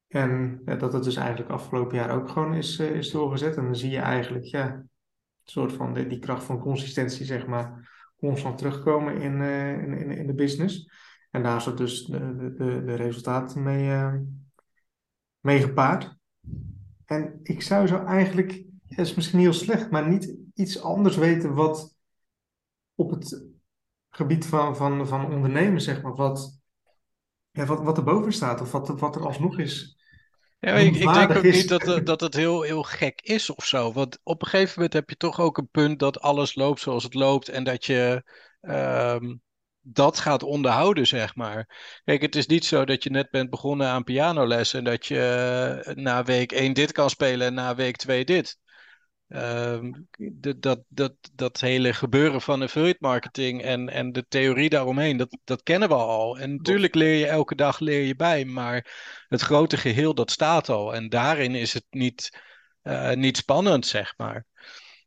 En 0.08 0.62
ja, 0.64 0.74
dat 0.74 0.92
het 0.92 1.04
dus 1.04 1.16
eigenlijk 1.16 1.50
afgelopen 1.50 1.96
jaar 1.96 2.10
ook 2.10 2.28
gewoon 2.28 2.54
is, 2.54 2.78
uh, 2.78 2.90
is 2.90 3.10
doorgezet. 3.10 3.56
En 3.56 3.64
dan 3.64 3.76
zie 3.76 3.90
je 3.90 3.98
eigenlijk, 3.98 4.44
ja, 4.44 4.84
soort 5.44 5.72
van 5.72 5.94
de, 5.94 6.06
die 6.06 6.18
kracht 6.18 6.44
van 6.44 6.58
consistentie, 6.58 7.26
zeg 7.26 7.46
maar, 7.46 7.92
constant 8.16 8.58
terugkomen 8.58 9.20
in, 9.20 9.40
uh, 9.40 9.82
in, 9.82 9.98
in, 9.98 10.10
in, 10.10 10.26
de 10.26 10.34
business. 10.34 10.90
En 11.30 11.42
daar 11.42 11.56
is 11.56 11.74
dus 11.76 12.04
de, 12.04 12.34
de, 12.36 12.82
de 12.84 12.94
resultaten 12.94 13.62
mee, 13.62 13.88
uh, 13.88 14.14
mee 15.40 15.60
gepaard. 15.60 16.16
En 17.04 17.40
ik 17.42 17.62
zou 17.62 17.86
zo 17.86 18.04
eigenlijk, 18.04 18.64
ja, 18.86 18.96
is 18.96 19.14
misschien 19.14 19.38
heel 19.38 19.52
slecht, 19.52 19.90
maar 19.90 20.08
niet 20.08 20.36
iets 20.54 20.82
anders 20.82 21.16
weten 21.16 21.54
wat 21.54 21.96
op 22.94 23.10
het 23.10 23.44
gebied 24.10 24.46
van, 24.46 24.76
van, 24.76 25.06
van 25.06 25.32
ondernemen, 25.32 25.80
zeg 25.80 26.02
maar, 26.02 26.14
wat, 26.14 26.60
ja, 27.50 27.64
wat, 27.64 27.82
wat 27.82 27.96
erboven 27.96 28.32
staat 28.32 28.60
of 28.60 28.72
wat, 28.72 29.00
wat 29.00 29.16
er 29.16 29.26
alsnog 29.26 29.58
is. 29.58 29.93
Ja, 30.64 30.74
ik, 30.74 30.96
ik, 30.96 31.12
denk 31.12 31.36
ook 31.36 31.42
niet 31.42 31.68
dat, 31.68 32.06
dat 32.06 32.20
het 32.20 32.34
heel, 32.34 32.62
heel 32.62 32.82
gek 32.82 33.20
is 33.22 33.50
of 33.50 33.64
zo. 33.64 33.92
Want 33.92 34.18
op 34.22 34.42
een 34.42 34.48
gegeven 34.48 34.72
moment 34.74 34.92
heb 34.92 35.08
je 35.08 35.16
toch 35.16 35.40
ook 35.40 35.58
een 35.58 35.68
punt 35.70 35.98
dat 35.98 36.20
alles 36.20 36.54
loopt 36.54 36.80
zoals 36.80 37.02
het 37.02 37.14
loopt. 37.14 37.48
En 37.48 37.64
dat 37.64 37.84
je, 37.84 38.22
um, 38.60 39.42
dat 39.80 40.18
gaat 40.18 40.42
onderhouden, 40.42 41.06
zeg 41.06 41.34
maar. 41.34 41.68
Kijk, 42.04 42.22
het 42.22 42.36
is 42.36 42.46
niet 42.46 42.64
zo 42.64 42.84
dat 42.84 43.02
je 43.02 43.10
net 43.10 43.30
bent 43.30 43.50
begonnen 43.50 43.86
aan 43.86 44.04
pianoles 44.04 44.74
en 44.74 44.84
dat 44.84 45.06
je 45.06 45.20
eh, 45.84 45.94
na 45.94 46.24
week 46.24 46.52
1 46.52 46.72
dit 46.72 46.92
kan 46.92 47.10
spelen 47.10 47.46
en 47.46 47.54
na 47.54 47.74
week 47.74 47.96
2 47.96 48.24
dit. 48.24 48.58
Ehm, 49.28 49.92
dat, 50.56 50.82
dat, 50.88 51.14
dat 51.34 51.60
hele 51.60 51.92
gebeuren 51.92 52.40
van 52.40 52.62
affiliate 52.62 52.98
marketing 53.00 53.62
en, 53.62 53.88
en 53.88 54.12
de 54.12 54.24
theorie 54.28 54.68
daaromheen, 54.68 55.16
dat, 55.16 55.38
dat 55.44 55.62
kennen 55.62 55.88
we 55.88 55.94
al. 55.94 56.38
En 56.38 56.56
natuurlijk 56.56 56.94
leer 56.94 57.18
je 57.18 57.26
elke 57.26 57.54
dag 57.54 57.78
leer 57.78 58.02
je 58.02 58.16
bij, 58.16 58.44
maar 58.44 58.92
het 59.28 59.40
grote 59.40 59.76
geheel 59.76 60.14
dat 60.14 60.30
staat 60.30 60.68
al. 60.68 60.94
En 60.94 61.08
daarin 61.08 61.54
is 61.54 61.72
het 61.72 61.86
niet, 61.90 62.40
eh, 62.82 63.12
niet 63.12 63.36
spannend, 63.36 63.86
zeg 63.86 64.14
maar. 64.16 64.46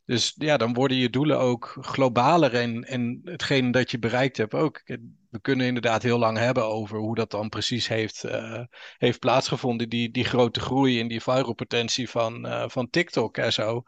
Dus 0.07 0.33
ja, 0.37 0.57
dan 0.57 0.73
worden 0.73 0.97
je 0.97 1.09
doelen 1.09 1.39
ook 1.39 1.77
globaler 1.79 2.53
en, 2.55 2.83
en 2.83 3.21
hetgene 3.23 3.71
dat 3.71 3.91
je 3.91 3.99
bereikt 3.99 4.37
hebt 4.37 4.53
ook. 4.53 4.81
We 5.29 5.41
kunnen 5.41 5.65
inderdaad 5.65 6.03
heel 6.03 6.17
lang 6.17 6.37
hebben 6.37 6.65
over 6.65 6.97
hoe 6.97 7.15
dat 7.15 7.31
dan 7.31 7.49
precies 7.49 7.87
heeft, 7.87 8.23
eh, 8.23 8.63
heeft 8.97 9.19
plaatsgevonden. 9.19 9.89
Die, 9.89 10.11
die 10.11 10.23
grote 10.25 10.59
groei 10.59 10.99
en 10.99 11.07
die 11.07 11.21
viral 11.21 11.53
potentie 11.53 12.09
van, 12.09 12.45
eh, 12.45 12.69
van 12.69 12.89
TikTok 12.89 13.37
en 13.37 13.53
zo. 13.53 13.83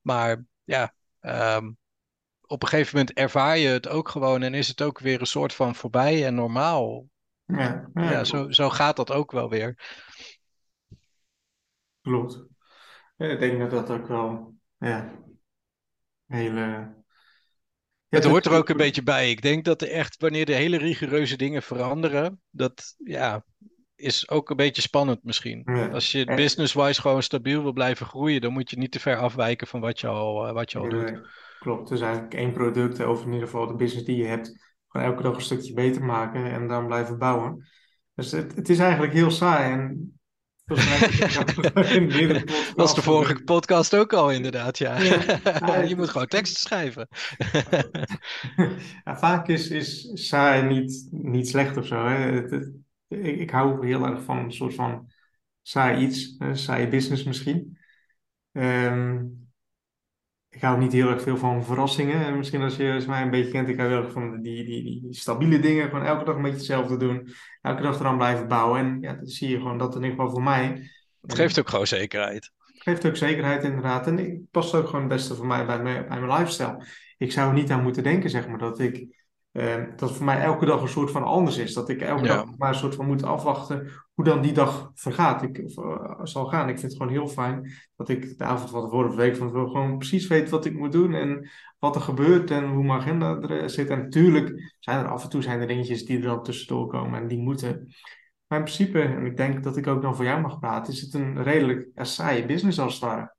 Maar 0.00 0.44
ja, 0.64 0.94
ehm, 1.20 1.70
op 2.46 2.62
een 2.62 2.68
gegeven 2.68 2.98
moment 2.98 3.16
ervaar 3.16 3.58
je 3.58 3.68
het 3.68 3.88
ook 3.88 4.08
gewoon 4.08 4.42
en 4.42 4.54
is 4.54 4.68
het 4.68 4.82
ook 4.82 4.98
weer 4.98 5.20
een 5.20 5.26
soort 5.26 5.54
van 5.54 5.74
voorbij 5.74 6.26
en 6.26 6.34
normaal. 6.34 7.06
Ja, 7.44 7.90
ja, 7.94 8.10
Ja, 8.10 8.24
zo, 8.24 8.50
zo 8.50 8.70
gaat 8.70 8.96
dat 8.96 9.10
ook 9.10 9.32
wel 9.32 9.48
weer. 9.48 9.76
klopt. 12.02 12.44
Ik 13.16 13.38
denk 13.38 13.58
dat 13.58 13.70
dat 13.70 13.90
ook 13.90 14.06
wel, 14.06 14.54
ja, 14.78 15.12
hele... 16.30 16.98
Ja, 18.08 18.16
Het 18.16 18.24
hoort 18.24 18.46
er 18.46 18.52
ook 18.52 18.68
een 18.68 18.76
beetje 18.76 19.02
bij. 19.02 19.30
Ik 19.30 19.42
denk 19.42 19.64
dat 19.64 19.82
er 19.82 19.90
echt, 19.90 20.16
wanneer 20.20 20.46
de 20.46 20.54
hele 20.54 20.76
rigoureuze 20.76 21.36
dingen 21.36 21.62
veranderen, 21.62 22.40
dat 22.50 22.94
ja, 22.98 23.44
is 23.94 24.30
ook 24.30 24.50
een 24.50 24.56
beetje 24.56 24.82
spannend 24.82 25.24
misschien. 25.24 25.62
Ja. 25.64 25.86
Als 25.86 26.12
je 26.12 26.24
business-wise 26.24 27.00
gewoon 27.00 27.22
stabiel 27.22 27.62
wil 27.62 27.72
blijven 27.72 28.06
groeien, 28.06 28.40
dan 28.40 28.52
moet 28.52 28.70
je 28.70 28.78
niet 28.78 28.92
te 28.92 29.00
ver 29.00 29.16
afwijken 29.16 29.66
van 29.66 29.80
wat 29.80 30.00
je 30.00 30.06
al, 30.06 30.46
eh, 30.46 30.52
wat 30.52 30.72
je 30.72 30.78
al 30.78 30.88
doet. 30.88 31.20
klopt. 31.58 31.88
Dus 31.88 32.00
eigenlijk 32.00 32.34
één 32.34 32.52
product, 32.52 33.04
of 33.04 33.24
in 33.24 33.32
ieder 33.32 33.48
geval 33.48 33.66
de 33.66 33.74
business 33.74 34.06
die 34.06 34.16
je 34.16 34.26
hebt, 34.26 34.74
gewoon 34.88 35.06
elke 35.06 35.22
dag 35.22 35.34
een 35.34 35.40
stukje 35.40 35.74
beter 35.74 36.04
maken 36.04 36.50
en 36.50 36.68
dan 36.68 36.86
blijven 36.86 37.18
bouwen. 37.18 37.68
Dus 38.14 38.32
het, 38.32 38.54
het 38.56 38.68
is 38.68 38.78
eigenlijk 38.78 39.12
heel 39.12 39.30
saai. 39.30 39.72
En 39.72 40.19
Dat 42.34 42.72
was 42.74 42.94
de 42.94 43.02
vorige 43.02 43.42
podcast 43.42 43.96
ook 43.96 44.12
al 44.12 44.30
inderdaad, 44.30 44.78
ja. 44.78 44.98
Ja. 45.00 45.80
je 45.88 45.96
moet 45.96 46.08
gewoon 46.08 46.26
teksten 46.26 46.60
schrijven. 46.60 47.08
Ja, 49.04 49.16
vaak 49.18 49.48
is, 49.48 49.68
is 49.70 50.10
saai 50.28 50.62
niet, 50.62 51.08
niet 51.10 51.48
slecht 51.48 51.76
of 51.76 51.86
zo. 51.86 52.06
Hè. 52.06 52.14
Het- 52.16 52.50
het- 52.50 52.72
ik, 53.08 53.38
ik 53.40 53.50
hou 53.50 53.86
heel 53.86 54.06
erg 54.06 54.22
van 54.22 54.38
een 54.38 54.52
soort 54.52 54.74
van 54.74 55.10
saai 55.62 56.04
iets, 56.06 56.36
saai 56.52 56.88
business 56.88 57.24
misschien. 57.24 57.78
Ehm, 58.52 59.24
ik 60.50 60.60
hou 60.60 60.78
niet 60.78 60.92
heel 60.92 61.08
erg 61.08 61.22
veel 61.22 61.36
van 61.36 61.64
verrassingen. 61.64 62.26
En 62.26 62.36
misschien 62.36 62.62
als 62.62 62.76
je 62.76 62.92
als 62.92 63.06
mij 63.06 63.22
een 63.22 63.30
beetje 63.30 63.50
kent, 63.50 63.68
ik 63.68 63.76
hou 63.76 63.88
heel 63.88 64.02
erg 64.02 64.12
van 64.12 64.40
die, 64.42 64.64
die, 64.64 64.82
die, 64.82 65.06
stabiele 65.10 65.60
dingen. 65.60 65.88
Gewoon 65.88 66.04
elke 66.04 66.24
dag 66.24 66.36
een 66.36 66.42
beetje 66.42 66.56
hetzelfde 66.56 66.96
doen. 66.96 67.28
Elke 67.62 67.82
dag 67.82 68.00
eraan 68.00 68.16
blijven 68.16 68.48
bouwen. 68.48 68.80
En 68.80 68.98
ja, 69.00 69.12
dan 69.12 69.26
zie 69.26 69.48
je 69.48 69.56
gewoon 69.56 69.78
dat 69.78 69.94
in 69.94 70.02
ieder 70.02 70.16
geval 70.16 70.30
voor 70.30 70.42
mij. 70.42 70.90
Het 71.20 71.34
geeft 71.34 71.58
ook 71.58 71.68
gewoon 71.68 71.86
zekerheid. 71.86 72.50
Geeft 72.64 73.06
ook 73.06 73.16
zekerheid 73.16 73.64
inderdaad. 73.64 74.06
En 74.06 74.16
het 74.16 74.50
past 74.50 74.74
ook 74.74 74.86
gewoon 74.86 75.00
het 75.00 75.08
beste 75.08 75.34
voor 75.34 75.46
mij 75.46 75.66
bij 75.66 75.82
mijn, 75.82 76.08
bij 76.08 76.20
mijn 76.20 76.38
lifestyle. 76.38 76.86
Ik 77.18 77.32
zou 77.32 77.48
er 77.48 77.54
niet 77.54 77.70
aan 77.70 77.82
moeten 77.82 78.02
denken, 78.02 78.30
zeg 78.30 78.48
maar, 78.48 78.58
dat 78.58 78.78
ik 78.78 79.19
eh, 79.52 79.82
dat 79.96 80.12
voor 80.12 80.24
mij 80.24 80.40
elke 80.40 80.64
dag 80.66 80.82
een 80.82 80.88
soort 80.88 81.10
van 81.10 81.22
anders 81.22 81.58
is. 81.58 81.74
Dat 81.74 81.88
ik 81.88 82.00
elke 82.00 82.24
Ja. 82.24 82.34
dag 82.34 82.56
maar 82.56 82.68
een 82.68 82.74
soort 82.74 82.94
van 82.94 83.06
moet 83.06 83.22
afwachten 83.22 83.90
hoe 84.14 84.24
dan 84.24 84.42
die 84.42 84.52
dag 84.52 84.90
vergaat. 84.94 85.42
Ik, 85.42 85.62
of, 85.64 85.78
eh, 85.84 86.20
zal 86.22 86.46
gaan. 86.46 86.68
Ik 86.68 86.78
vind 86.78 86.92
het 86.92 87.00
gewoon 87.02 87.12
heel 87.16 87.28
fijn 87.28 87.70
dat 87.96 88.08
ik 88.08 88.38
de 88.38 88.44
avond 88.44 88.70
van 88.70 88.82
tevoren 88.82 89.08
of 89.08 89.14
de 89.14 89.20
week 89.22 89.36
van 89.36 89.46
tevoren 89.46 89.70
gewoon 89.70 89.98
precies 89.98 90.26
weet 90.26 90.50
wat 90.50 90.64
ik 90.64 90.74
moet 90.78 90.92
doen 90.92 91.14
en 91.14 91.48
wat 91.78 91.94
er 91.94 92.00
gebeurt 92.00 92.50
en 92.50 92.68
hoe 92.68 92.84
mijn 92.84 93.00
agenda 93.00 93.40
er 93.40 93.70
zit. 93.70 93.88
En 93.88 93.98
natuurlijk 93.98 94.74
zijn 94.78 94.98
er 94.98 95.08
af 95.08 95.22
en 95.22 95.30
toe 95.30 95.42
zijn 95.42 95.60
er 95.60 95.66
dingetjes 95.66 96.04
die 96.04 96.16
er 96.16 96.22
dan 96.22 96.42
tussendoor 96.42 96.86
komen 96.86 97.20
en 97.20 97.28
die 97.28 97.38
moeten. 97.38 97.94
Maar 98.46 98.58
in 98.58 98.64
principe, 98.64 99.00
en 99.00 99.26
ik 99.26 99.36
denk 99.36 99.62
dat 99.64 99.76
ik 99.76 99.86
ook 99.86 100.02
dan 100.02 100.16
voor 100.16 100.24
jou 100.24 100.40
mag 100.40 100.58
praten, 100.58 100.92
is 100.92 101.00
het 101.00 101.14
een 101.14 101.42
redelijk 101.42 101.88
saaie 101.94 102.46
business 102.46 102.78
als 102.80 102.92
het 102.94 103.02
ware. 103.02 103.34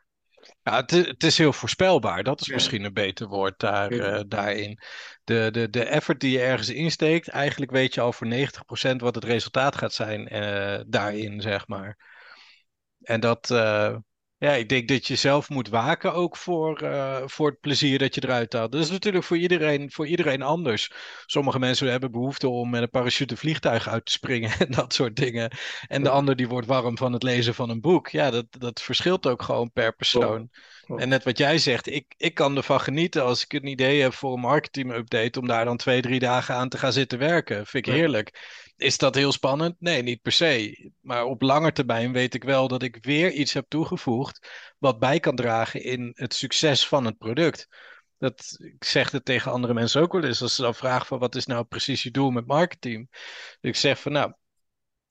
Ja, 0.64 0.76
het, 0.76 0.92
is- 0.92 1.08
het 1.08 1.24
is 1.24 1.38
heel 1.38 1.54
voorspelbaar. 1.54 2.24
Dat 2.24 2.42
is 2.42 2.48
Ja. 2.48 2.54
misschien 2.54 2.84
een 2.84 2.94
beter 2.94 3.28
woord 3.28 3.60
daar, 3.60 3.92
eh, 3.92 4.22
daarin. 4.28 4.80
De, 5.24 5.50
de, 5.52 5.70
de 5.70 5.84
effort 5.84 6.20
die 6.20 6.32
je 6.32 6.42
ergens 6.42 6.70
insteekt, 6.70 7.28
eigenlijk 7.28 7.72
weet 7.72 7.94
je 7.94 8.02
al 8.02 8.14
voor 8.14 8.28
90% 8.28 9.02
wat 9.02 9.16
het 9.16 9.24
resultaat 9.24 9.76
gaat 9.76 9.94
zijn 9.94 10.28
eh, 10.28 10.80
daarin, 10.88 11.42
zeg 11.42 11.68
maar. 11.68 11.98
En 13.02 13.20
dat, 13.20 13.52
eh, 13.52 13.96
ja, 14.42 14.52
ik 14.52 14.70
denk 14.70 14.88
dat 14.88 15.08
je 15.08 15.16
zelf 15.16 15.50
moet 15.50 15.70
waken 15.70 16.14
ook 16.14 16.38
voor, 16.38 16.82
eh, 16.82 17.22
voor 17.26 17.50
het 17.50 17.60
plezier 17.60 18.00
dat 18.00 18.16
je 18.16 18.24
eruit 18.24 18.54
haalt. 18.54 18.72
Dat 18.72 18.82
is 18.82 18.90
natuurlijk 18.90 19.24
voor 19.24 19.38
iedereen, 19.38 19.92
voor 19.92 20.08
iedereen 20.08 20.42
anders. 20.42 20.92
Sommige 21.26 21.60
mensen 21.60 21.92
hebben 21.92 22.12
behoefte 22.12 22.50
om 22.50 22.70
met 22.70 22.82
een 22.82 22.90
parachute 22.90 23.38
vliegtuig 23.38 23.88
uit 23.88 24.06
te 24.06 24.12
springen 24.12 24.52
en 24.60 24.72
dat 24.72 24.94
soort 24.94 25.16
dingen. 25.16 25.52
En 25.88 26.04
de 26.04 26.10
ander 26.10 26.36
die 26.36 26.48
wordt 26.48 26.68
warm 26.68 26.98
van 26.98 27.14
het 27.14 27.24
lezen 27.24 27.54
van 27.56 27.70
een 27.70 27.82
boek. 27.82 28.08
Ja, 28.08 28.30
dat, 28.30 28.46
dat 28.50 28.82
verschilt 28.82 29.28
ook 29.28 29.42
gewoon 29.42 29.72
per 29.72 29.96
persoon. 29.96 30.50
En 30.88 31.10
net 31.10 31.24
wat 31.24 31.38
jij 31.38 31.58
zegt, 31.58 31.88
ik, 31.88 32.14
ik 32.18 32.34
kan 32.34 32.58
ervan 32.58 32.82
genieten 32.82 33.24
als 33.24 33.44
ik 33.44 33.54
een 33.54 33.68
idee 33.68 34.02
heb 34.02 34.14
voor 34.14 34.34
een 34.34 34.40
marketing-update, 34.40 35.40
om 35.40 35.48
daar 35.48 35.66
dan 35.66 35.78
twee, 35.78 36.02
drie 36.02 36.20
dagen 36.20 36.56
aan 36.56 36.70
te 36.70 36.78
gaan 36.78 36.94
zitten 36.94 37.20
werken. 37.20 37.66
Vind 37.66 37.88
ik 37.88 37.94
heerlijk. 37.94 38.40
Is 38.78 38.98
dat 38.98 39.16
heel 39.16 39.32
spannend? 39.32 39.76
Nee, 39.80 40.02
niet 40.02 40.22
per 40.22 40.32
se. 40.32 40.92
Maar 41.02 41.24
op 41.24 41.42
lange 41.42 41.72
termijn 41.72 42.12
weet 42.12 42.34
ik 42.34 42.44
wel 42.44 42.68
dat 42.68 42.84
ik 42.84 42.98
weer 43.02 43.32
iets 43.32 43.54
heb 43.54 43.66
toegevoegd 43.68 44.50
wat 44.78 45.00
bij 45.00 45.20
kan 45.20 45.36
dragen 45.36 45.84
in 45.84 46.12
het 46.16 46.34
succes 46.34 46.88
van 46.88 47.06
het 47.06 47.18
product. 47.18 47.68
Dat, 48.18 48.58
ik 48.60 48.84
zeg 48.84 49.12
het 49.12 49.26
tegen 49.26 49.52
andere 49.52 49.74
mensen 49.74 50.02
ook 50.02 50.14
wel 50.14 50.24
eens, 50.24 50.42
als 50.42 50.56
ze 50.56 50.62
dan 50.62 50.76
vragen 50.76 51.06
van 51.06 51.20
wat 51.20 51.36
is 51.36 51.46
nou 51.46 51.64
precies 51.66 52.04
je 52.04 52.12
doel 52.12 52.32
met 52.32 52.48
marketing? 52.48 53.10
Ik 53.62 53.76
zeg 53.76 54.00
van 54.00 54.12
nou, 54.12 54.34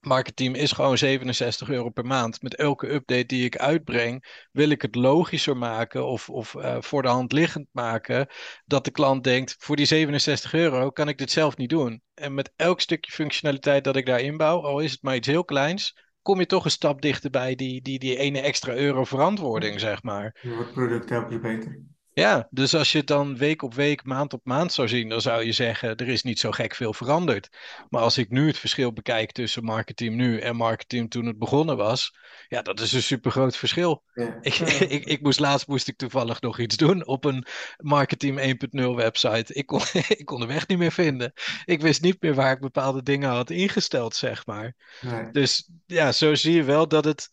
marketing 0.01 0.57
is 0.57 0.73
gewoon 0.73 0.99
67 0.99 1.69
euro 1.69 1.91
per 1.91 2.07
maand. 2.07 2.43
Met 2.43 2.57
elke 2.57 2.93
update 2.93 3.27
die 3.27 3.45
ik 3.45 3.57
uitbreng, 3.57 4.47
wil 4.53 4.71
ik 4.71 4.83
het 4.83 4.95
logischer 4.95 5.57
maken 5.57 6.07
of, 6.07 6.29
of 6.29 6.55
eh, 6.55 6.77
voor 6.81 7.03
de 7.03 7.09
hand 7.09 7.33
liggend 7.33 7.67
maken. 7.73 8.27
Dat 8.65 8.85
de 8.85 8.91
klant 8.91 9.25
denkt, 9.25 9.57
voor 9.59 9.77
die 9.77 9.87
67 9.87 10.55
euro 10.55 10.91
kan 10.91 11.09
ik 11.09 11.19
dit 11.19 11.31
zelf 11.31 11.57
niet 11.57 11.71
doen. 11.71 12.03
En 12.15 12.35
met 12.35 12.53
elk 12.57 12.81
stukje 12.81 13.13
functionaliteit 13.13 13.85
dat 13.85 13.97
ik 13.97 14.07
daarin 14.07 14.37
bouw, 14.37 14.63
al 14.63 14.81
is 14.81 14.91
het 14.91 15.03
maar 15.03 15.17
iets 15.17 15.29
heel 15.29 15.45
kleins, 15.45 15.97
kom 16.23 16.39
je 16.39 16.47
toch 16.47 16.65
een 16.65 16.71
stap 16.71 17.03
dichter 17.03 17.31
bij 17.31 17.55
die, 17.55 17.83
die, 17.83 17.99
die 17.99 18.17
ene 18.17 18.41
extra 18.41 18.75
euro 18.75 19.05
verantwoording, 19.05 19.81
zeg 19.81 20.03
maar. 20.03 20.39
Dan 20.43 20.55
wordt 20.55 20.73
product 20.73 21.11
elke 21.11 21.29
keer 21.29 21.41
beter. 21.41 21.83
Ja, 22.21 22.49
dus 22.51 22.75
als 22.75 22.93
je 22.93 22.99
het 22.99 23.07
dan 23.07 23.37
week 23.37 23.63
op 23.63 23.75
week, 23.75 24.05
maand 24.05 24.33
op 24.33 24.41
maand 24.45 24.73
zou 24.73 24.89
zien, 24.89 25.09
dan 25.09 25.21
zou 25.21 25.45
je 25.45 25.53
zeggen, 25.53 25.97
er 25.97 26.09
is 26.09 26.23
niet 26.23 26.39
zo 26.39 26.51
gek 26.51 26.75
veel 26.75 26.93
veranderd. 26.93 27.49
Maar 27.89 28.03
als 28.03 28.19
ik 28.19 28.31
nu 28.31 28.47
het 28.47 28.59
verschil 28.59 28.93
bekijk 28.93 29.33
tussen 29.33 29.65
marketing 29.65 30.15
nu 30.15 30.41
en 30.41 30.57
marketing 30.57 31.11
toen 31.11 31.27
het 31.27 31.39
begonnen 31.39 31.77
was, 31.77 32.17
ja, 32.49 32.63
dat 32.63 32.81
is 32.81 32.93
een 32.93 33.03
supergroot 33.03 33.57
verschil. 33.57 34.03
Ja. 34.15 34.39
Ik, 34.41 34.53
Ja. 34.53 34.67
ik, 34.97 35.05
ik 35.05 35.23
moest 35.23 35.41
laatst 35.41 35.67
moest 35.67 35.89
ik 35.89 35.97
toevallig 35.97 36.41
nog 36.41 36.59
iets 36.59 36.77
doen 36.77 37.07
op 37.07 37.25
een 37.25 37.47
marketing 37.77 38.59
1.0 38.81 38.95
website. 38.95 39.55
Ik 39.55 39.67
kon, 39.67 39.81
ik 40.19 40.25
kon 40.25 40.41
de 40.41 40.47
weg 40.47 40.67
niet 40.67 40.79
meer 40.79 40.93
vinden. 40.93 41.33
Ik 41.65 41.81
wist 41.81 42.03
niet 42.03 42.23
meer 42.23 42.35
waar 42.35 42.53
ik 42.53 42.61
bepaalde 42.61 43.03
dingen 43.03 43.31
had 43.31 43.51
ingesteld, 43.51 44.15
zeg 44.15 44.47
maar. 44.47 44.77
Nee. 45.01 45.31
Dus 45.31 45.71
ja, 45.87 46.13
zo 46.13 46.35
zie 46.35 46.55
je 46.55 46.65
wel 46.65 46.89
dat 46.89 47.05
het 47.05 47.29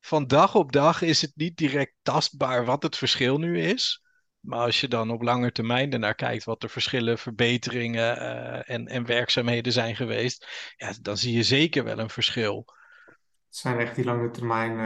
van 0.00 0.26
dag 0.26 0.54
op 0.54 0.72
dag 0.72 1.02
is 1.02 1.20
het 1.20 1.32
niet 1.34 1.56
direct 1.56 1.94
tastbaar 2.02 2.64
wat 2.64 2.82
het 2.82 2.96
verschil 2.96 3.38
nu 3.38 3.60
is. 3.60 4.02
Maar 4.44 4.58
als 4.58 4.80
je 4.80 4.88
dan 4.88 5.10
op 5.10 5.22
lange 5.22 5.52
termijn 5.52 5.92
ernaar 5.92 6.14
kijkt 6.14 6.44
wat 6.44 6.60
de 6.60 6.68
verschillen, 6.68 7.18
verbeteringen 7.18 8.18
eh, 8.18 8.74
en, 8.74 8.86
en 8.86 9.06
werkzaamheden 9.06 9.72
zijn 9.72 9.96
geweest, 9.96 10.46
ja, 10.76 10.92
dan 11.02 11.16
zie 11.16 11.36
je 11.36 11.42
zeker 11.42 11.84
wel 11.84 11.98
een 11.98 12.10
verschil. 12.10 12.64
Het 13.46 13.56
zijn 13.56 13.78
echt 13.78 13.94
die 13.94 14.04
lange 14.04 14.30
termijn 14.30 14.78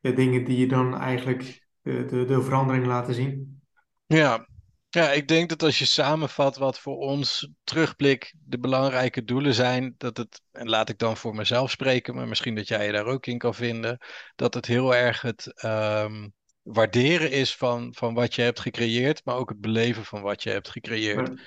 eh, 0.00 0.14
dingen 0.16 0.44
die 0.44 0.58
je 0.58 0.66
dan 0.66 0.98
eigenlijk 0.98 1.66
de, 1.82 2.04
de, 2.04 2.24
de 2.24 2.42
verandering 2.42 2.86
laten 2.86 3.14
zien. 3.14 3.62
Ja. 4.06 4.46
ja, 4.88 5.10
ik 5.10 5.28
denk 5.28 5.48
dat 5.48 5.62
als 5.62 5.78
je 5.78 5.84
samenvat 5.84 6.56
wat 6.56 6.78
voor 6.78 6.96
ons 6.96 7.50
terugblik 7.64 8.34
de 8.44 8.58
belangrijke 8.58 9.24
doelen 9.24 9.54
zijn, 9.54 9.94
dat 9.98 10.16
het, 10.16 10.42
en 10.50 10.68
laat 10.68 10.88
ik 10.88 10.98
dan 10.98 11.16
voor 11.16 11.34
mezelf 11.34 11.70
spreken, 11.70 12.14
maar 12.14 12.28
misschien 12.28 12.54
dat 12.54 12.68
jij 12.68 12.86
je 12.86 12.92
daar 12.92 13.06
ook 13.06 13.26
in 13.26 13.38
kan 13.38 13.54
vinden, 13.54 13.98
dat 14.36 14.54
het 14.54 14.66
heel 14.66 14.94
erg 14.94 15.20
het 15.20 15.52
ehm, 15.54 16.28
waarderen 16.62 17.30
is 17.30 17.56
van, 17.56 17.94
van 17.94 18.14
wat 18.14 18.34
je 18.34 18.42
hebt 18.42 18.60
gecreëerd, 18.60 19.24
maar 19.24 19.36
ook 19.36 19.48
het 19.48 19.60
beleven 19.60 20.04
van 20.04 20.22
wat 20.22 20.42
je 20.42 20.50
hebt 20.50 20.68
gecreëerd. 20.68 21.28
Ja. 21.28 21.42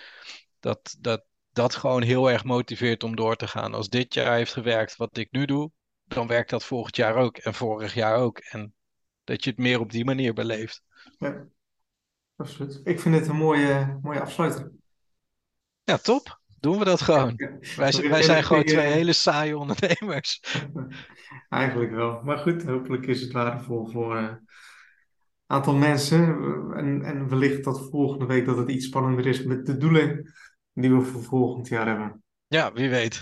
Dat, 0.59 0.95
dat, 0.99 1.25
dat 1.51 1.75
gewoon 1.75 2.01
heel 2.01 2.31
erg 2.31 2.43
motiveert 2.43 3.03
om 3.03 3.15
door 3.15 3.35
te 3.35 3.47
gaan. 3.47 3.73
Als 3.73 3.89
dit 3.89 4.13
jaar 4.13 4.35
heeft 4.35 4.53
gewerkt 4.53 4.95
wat 4.95 5.17
ik 5.17 5.31
nu 5.31 5.45
doe, 5.45 5.71
dan 6.03 6.27
werkt 6.27 6.49
dat 6.49 6.63
volgend 6.63 6.95
jaar 6.95 7.15
ook 7.15 7.37
en 7.37 7.53
vorig 7.53 7.93
jaar 7.93 8.15
ook. 8.17 8.37
En 8.39 8.73
dat 9.23 9.43
je 9.43 9.49
het 9.49 9.59
meer 9.59 9.79
op 9.79 9.91
die 9.91 10.05
manier 10.05 10.33
beleeft. 10.33 10.83
Ja, 11.17 11.45
absoluut. 12.35 12.81
Ik 12.83 12.99
vind 12.99 13.15
het 13.15 13.27
een 13.27 13.35
mooie, 13.35 13.99
mooie 14.01 14.21
afsluiter. 14.21 14.71
Ja, 15.83 15.97
top. 15.97 16.39
Doen 16.59 16.79
we 16.79 16.85
dat 16.85 17.01
gewoon. 17.01 17.35
Wij, 17.75 17.91
zijn- 17.91 18.09
wij 18.09 18.23
zijn 18.23 18.43
gewoon 18.43 18.63
twee 18.63 18.91
hele 18.91 19.13
saaie 19.13 19.57
ondernemers. 19.57 20.39
Eigenlijk 21.49 21.91
wel. 21.91 22.21
Maar 22.23 22.37
goed, 22.37 22.63
hopelijk 22.63 23.05
is 23.05 23.21
het 23.21 23.31
waardevol 23.31 23.87
voor 23.87 24.17
een 24.17 24.39
aantal 25.47 25.75
mensen. 25.75 26.21
En, 26.75 27.01
en 27.03 27.29
wellicht 27.29 27.63
dat 27.63 27.87
volgende 27.89 28.25
week 28.25 28.45
dat 28.45 28.57
het 28.57 28.69
iets 28.69 28.85
spannender 28.85 29.25
is 29.25 29.43
met 29.43 29.65
de 29.65 29.77
doelen 29.77 30.33
die 30.73 30.91
we 30.91 31.01
voor 31.01 31.23
volgend 31.23 31.67
jaar 31.67 31.87
hebben. 31.87 32.23
Ja, 32.47 32.73
wie 32.73 32.89
weet. 32.89 33.21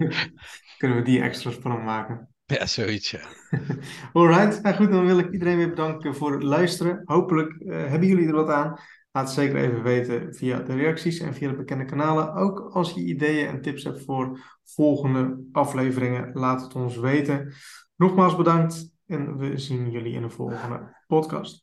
Kunnen 0.78 0.98
we 0.98 1.04
die 1.04 1.20
extra 1.20 1.50
spannend 1.50 1.84
maken. 1.84 2.28
Ja, 2.46 2.66
zoiets, 2.66 3.10
ja. 3.10 3.20
Alright, 4.12 4.62
nou 4.62 4.74
goed, 4.74 4.90
dan 4.90 5.06
wil 5.06 5.18
ik 5.18 5.32
iedereen 5.32 5.56
weer 5.56 5.68
bedanken 5.68 6.14
voor 6.14 6.32
het 6.32 6.42
luisteren. 6.42 7.02
Hopelijk 7.04 7.52
eh, 7.60 7.86
hebben 7.86 8.08
jullie 8.08 8.26
er 8.26 8.34
wat 8.34 8.48
aan. 8.48 8.78
Laat 9.12 9.24
het 9.24 9.34
zeker 9.34 9.56
even 9.56 9.82
weten 9.82 10.34
via 10.34 10.58
de 10.58 10.74
reacties 10.74 11.18
en 11.18 11.34
via 11.34 11.48
de 11.48 11.56
bekende 11.56 11.84
kanalen. 11.84 12.34
Ook 12.34 12.60
als 12.72 12.92
je 12.92 13.04
ideeën 13.04 13.48
en 13.48 13.62
tips 13.62 13.84
hebt 13.84 14.04
voor 14.04 14.40
volgende 14.64 15.48
afleveringen, 15.52 16.30
laat 16.32 16.62
het 16.62 16.74
ons 16.74 16.96
weten. 16.96 17.54
Nogmaals 17.96 18.36
bedankt 18.36 18.93
en 19.06 19.36
we 19.36 19.58
zien 19.58 19.90
jullie 19.90 20.14
in 20.14 20.22
de 20.22 20.30
volgende 20.30 20.96
podcast. 21.06 21.62